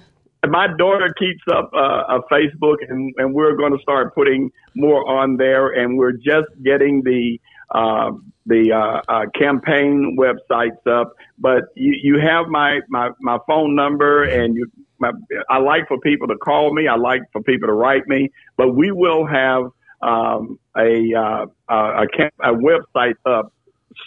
my 0.49 0.67
daughter 0.77 1.13
keeps 1.17 1.43
up 1.51 1.69
uh, 1.73 2.03
a 2.17 2.21
Facebook, 2.31 2.77
and, 2.87 3.13
and 3.17 3.33
we're 3.33 3.55
going 3.55 3.75
to 3.75 3.81
start 3.81 4.15
putting 4.15 4.51
more 4.75 5.07
on 5.07 5.37
there. 5.37 5.69
And 5.69 5.97
we're 5.97 6.13
just 6.13 6.47
getting 6.63 7.03
the 7.03 7.39
uh, 7.71 8.11
the 8.45 8.71
uh, 8.71 9.01
uh, 9.11 9.25
campaign 9.37 10.17
websites 10.19 10.85
up. 10.87 11.13
But 11.39 11.63
you, 11.75 11.95
you 12.01 12.19
have 12.19 12.47
my, 12.47 12.81
my, 12.89 13.09
my 13.21 13.37
phone 13.47 13.75
number, 13.75 14.23
and 14.23 14.55
you. 14.55 14.71
My, 14.97 15.11
I 15.49 15.57
like 15.57 15.89
for 15.89 15.99
people 15.99 16.25
to 16.29 16.37
call 16.37 16.73
me. 16.73 16.87
I 16.87 16.95
like 16.95 17.21
for 17.33 17.43
people 17.43 17.67
to 17.67 17.73
write 17.73 18.07
me. 18.07 18.31
But 18.55 18.75
we 18.75 18.91
will 18.93 19.25
have 19.25 19.63
um, 20.01 20.57
a, 20.77 21.13
uh, 21.13 21.45
a 21.67 22.03
a 22.03 22.07
camp, 22.07 22.33
a 22.41 22.53
website 22.53 23.15
up 23.25 23.51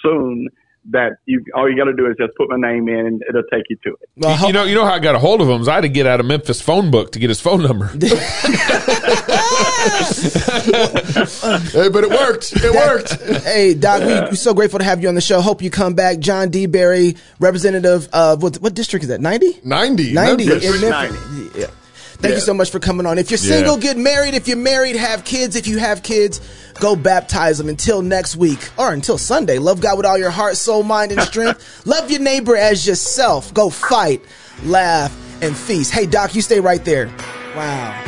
soon. 0.03 0.49
That 0.91 1.19
you 1.27 1.45
all 1.55 1.69
you 1.71 1.77
got 1.77 1.85
to 1.85 1.93
do 1.93 2.07
is 2.07 2.17
just 2.19 2.35
put 2.37 2.49
my 2.49 2.57
name 2.57 2.89
in, 2.89 3.07
and 3.07 3.23
it'll 3.29 3.43
take 3.53 3.65
you 3.69 3.77
to 3.85 3.91
it. 3.91 4.09
Well, 4.17 4.47
you 4.47 4.53
know, 4.53 4.65
you 4.65 4.75
know 4.75 4.85
how 4.85 4.95
I 4.95 4.99
got 4.99 5.15
a 5.15 5.19
hold 5.19 5.43
of 5.43 5.49
him? 5.49 5.61
Is 5.61 5.69
I 5.69 5.75
had 5.75 5.81
to 5.83 5.89
get 5.89 6.07
out 6.07 6.19
of 6.19 6.27
Memphis 6.27 6.61
phone 6.63 6.91
book 6.91 7.13
to 7.13 7.19
get 7.19 7.29
his 7.29 7.41
phone 7.41 7.63
number. 7.63 7.91
Hey, 10.59 11.89
but 11.89 12.05
it 12.05 12.11
worked. 12.11 12.53
It 12.57 12.73
worked. 12.73 13.45
Hey, 13.45 13.75
Doc, 13.75 14.01
we, 14.01 14.09
we're 14.09 14.35
so 14.35 14.55
grateful 14.55 14.79
to 14.79 14.85
have 14.85 15.01
you 15.03 15.09
on 15.09 15.15
the 15.15 15.21
show. 15.21 15.41
Hope 15.41 15.63
you 15.63 15.71
come 15.71 15.95
back. 15.95 16.19
John 16.19 16.51
DeBerry, 16.51 17.17
representative 17.39 18.09
of 18.13 18.43
what, 18.43 18.57
what 18.57 18.75
district 18.75 19.05
is 19.05 19.09
that? 19.09 19.21
90? 19.21 19.61
90. 19.65 20.13
90 20.13 20.47
Memphis. 20.47 20.65
in 20.65 20.73
District 20.73 20.93
Memphis. 20.93 21.57
Yeah. 21.57 21.67
Thank 22.21 22.35
you 22.35 22.41
so 22.41 22.53
much 22.55 22.71
for 22.71 22.81
coming 22.81 23.07
on. 23.07 23.17
If 23.19 23.31
you're 23.31 23.39
single, 23.39 23.77
get 23.77 23.97
married. 23.97 24.35
If 24.35 24.49
you're 24.49 24.57
married, 24.57 24.97
have 24.97 25.25
kids. 25.25 25.55
If 25.55 25.69
you 25.69 25.79
have 25.79 26.03
kids, 26.03 26.41
go 26.81 26.97
baptize 26.97 27.59
them. 27.59 27.69
Until 27.69 28.03
next 28.03 28.37
week 28.37 28.69
or 28.79 28.93
until 28.93 29.19
Sunday, 29.19 29.59
love 29.59 29.81
God 29.81 29.97
with 29.97 30.07
all 30.07 30.19
your 30.19 30.31
heart, 30.31 30.57
soul, 30.57 30.83
mind, 30.83 31.13
and 31.13 31.21
strength. 31.23 31.83
love 31.87 32.11
your 32.11 32.21
neighbor 32.21 32.57
as 32.57 32.87
yourself. 32.87 33.53
Go 33.55 33.71
fight, 33.71 34.23
laugh, 34.65 35.13
and 35.43 35.57
feast. 35.57 35.93
Hey, 35.93 36.07
Doc, 36.07 36.35
you 36.35 36.43
stay 36.43 36.61
right 36.61 36.85
there. 36.85 37.07
Wow. 37.57 38.05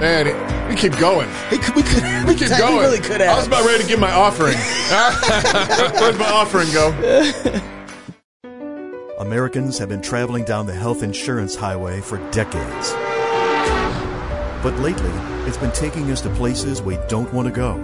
Man, 0.00 0.26
it- 0.28 0.54
we 0.68 0.74
keep 0.76 0.96
going. 0.98 1.28
He 1.50 1.58
could, 1.58 1.74
we 1.76 1.82
could, 1.82 2.02
We 2.26 2.34
keep 2.34 2.48
he 2.48 2.56
going. 2.58 2.78
really 2.78 2.98
could 2.98 3.20
have. 3.20 3.34
I 3.34 3.36
was 3.36 3.46
about 3.46 3.66
ready 3.66 3.82
to 3.82 3.88
give 3.88 4.00
my 4.00 4.10
offering. 4.10 4.54
Where's 6.00 6.18
my 6.18 6.26
offering 6.30 6.72
go? 6.72 6.90
Americans 9.18 9.76
have 9.78 9.90
been 9.90 10.00
traveling 10.02 10.44
down 10.44 10.64
the 10.66 10.72
health 10.74 11.02
insurance 11.02 11.54
highway 11.54 12.00
for 12.00 12.16
decades. 12.30 12.92
But 14.64 14.78
lately, 14.78 15.10
it's 15.46 15.58
been 15.58 15.72
taking 15.72 16.10
us 16.10 16.22
to 16.22 16.30
places 16.30 16.80
we 16.80 16.96
don't 17.06 17.30
want 17.34 17.46
to 17.46 17.52
go. 17.52 17.76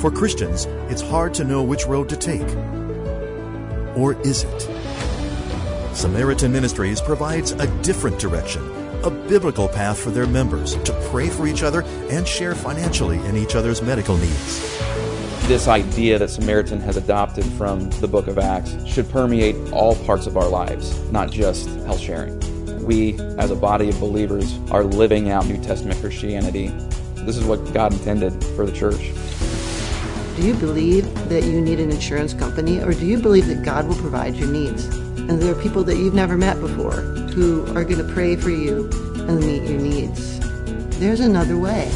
For 0.00 0.10
Christians, 0.10 0.66
it's 0.90 1.00
hard 1.00 1.32
to 1.32 1.44
know 1.44 1.62
which 1.62 1.86
road 1.86 2.10
to 2.10 2.16
take. 2.16 2.46
Or 3.96 4.20
is 4.20 4.44
it? 4.44 4.60
Samaritan 5.94 6.52
Ministries 6.52 7.00
provides 7.00 7.52
a 7.52 7.66
different 7.80 8.18
direction, 8.18 8.70
a 9.02 9.08
biblical 9.08 9.66
path 9.66 9.98
for 9.98 10.10
their 10.10 10.26
members 10.26 10.74
to 10.82 10.92
pray 11.08 11.30
for 11.30 11.46
each 11.46 11.62
other 11.62 11.84
and 12.10 12.28
share 12.28 12.54
financially 12.54 13.16
in 13.20 13.34
each 13.34 13.54
other's 13.54 13.80
medical 13.80 14.18
needs. 14.18 14.78
This 15.48 15.68
idea 15.68 16.18
that 16.18 16.28
Samaritan 16.28 16.80
has 16.80 16.98
adopted 16.98 17.46
from 17.52 17.88
the 17.92 18.08
book 18.08 18.26
of 18.26 18.38
Acts 18.38 18.76
should 18.84 19.08
permeate 19.08 19.56
all 19.72 19.96
parts 20.04 20.26
of 20.26 20.36
our 20.36 20.50
lives, 20.50 21.00
not 21.10 21.30
just 21.30 21.66
health 21.86 22.00
sharing. 22.00 22.55
We, 22.86 23.18
as 23.36 23.50
a 23.50 23.56
body 23.56 23.88
of 23.88 23.98
believers, 23.98 24.58
are 24.70 24.84
living 24.84 25.30
out 25.30 25.46
New 25.46 25.60
Testament 25.60 26.00
Christianity. 26.00 26.68
This 27.16 27.36
is 27.36 27.44
what 27.44 27.74
God 27.74 27.92
intended 27.92 28.32
for 28.54 28.64
the 28.64 28.72
church. 28.72 29.12
Do 30.36 30.46
you 30.46 30.54
believe 30.54 31.04
that 31.28 31.42
you 31.42 31.60
need 31.60 31.80
an 31.80 31.90
insurance 31.90 32.32
company, 32.32 32.80
or 32.80 32.92
do 32.92 33.04
you 33.04 33.18
believe 33.18 33.48
that 33.48 33.64
God 33.64 33.88
will 33.88 33.96
provide 33.96 34.36
your 34.36 34.48
needs? 34.48 34.84
And 34.84 35.42
there 35.42 35.52
are 35.52 35.60
people 35.60 35.82
that 35.84 35.96
you've 35.96 36.14
never 36.14 36.36
met 36.36 36.60
before 36.60 36.92
who 36.92 37.66
are 37.76 37.82
going 37.84 38.06
to 38.06 38.12
pray 38.14 38.36
for 38.36 38.50
you 38.50 38.88
and 39.28 39.40
meet 39.40 39.62
your 39.64 39.80
needs. 39.80 40.38
There's 41.00 41.20
another 41.20 41.58
way. 41.58 41.90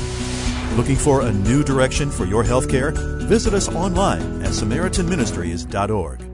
Looking 0.74 0.96
for 0.96 1.22
a 1.22 1.32
new 1.32 1.62
direction 1.62 2.10
for 2.10 2.24
your 2.24 2.42
healthcare? 2.42 2.92
Visit 3.28 3.54
us 3.54 3.68
online 3.68 4.42
at 4.42 4.50
SamaritanMinistries.org. 4.50 6.29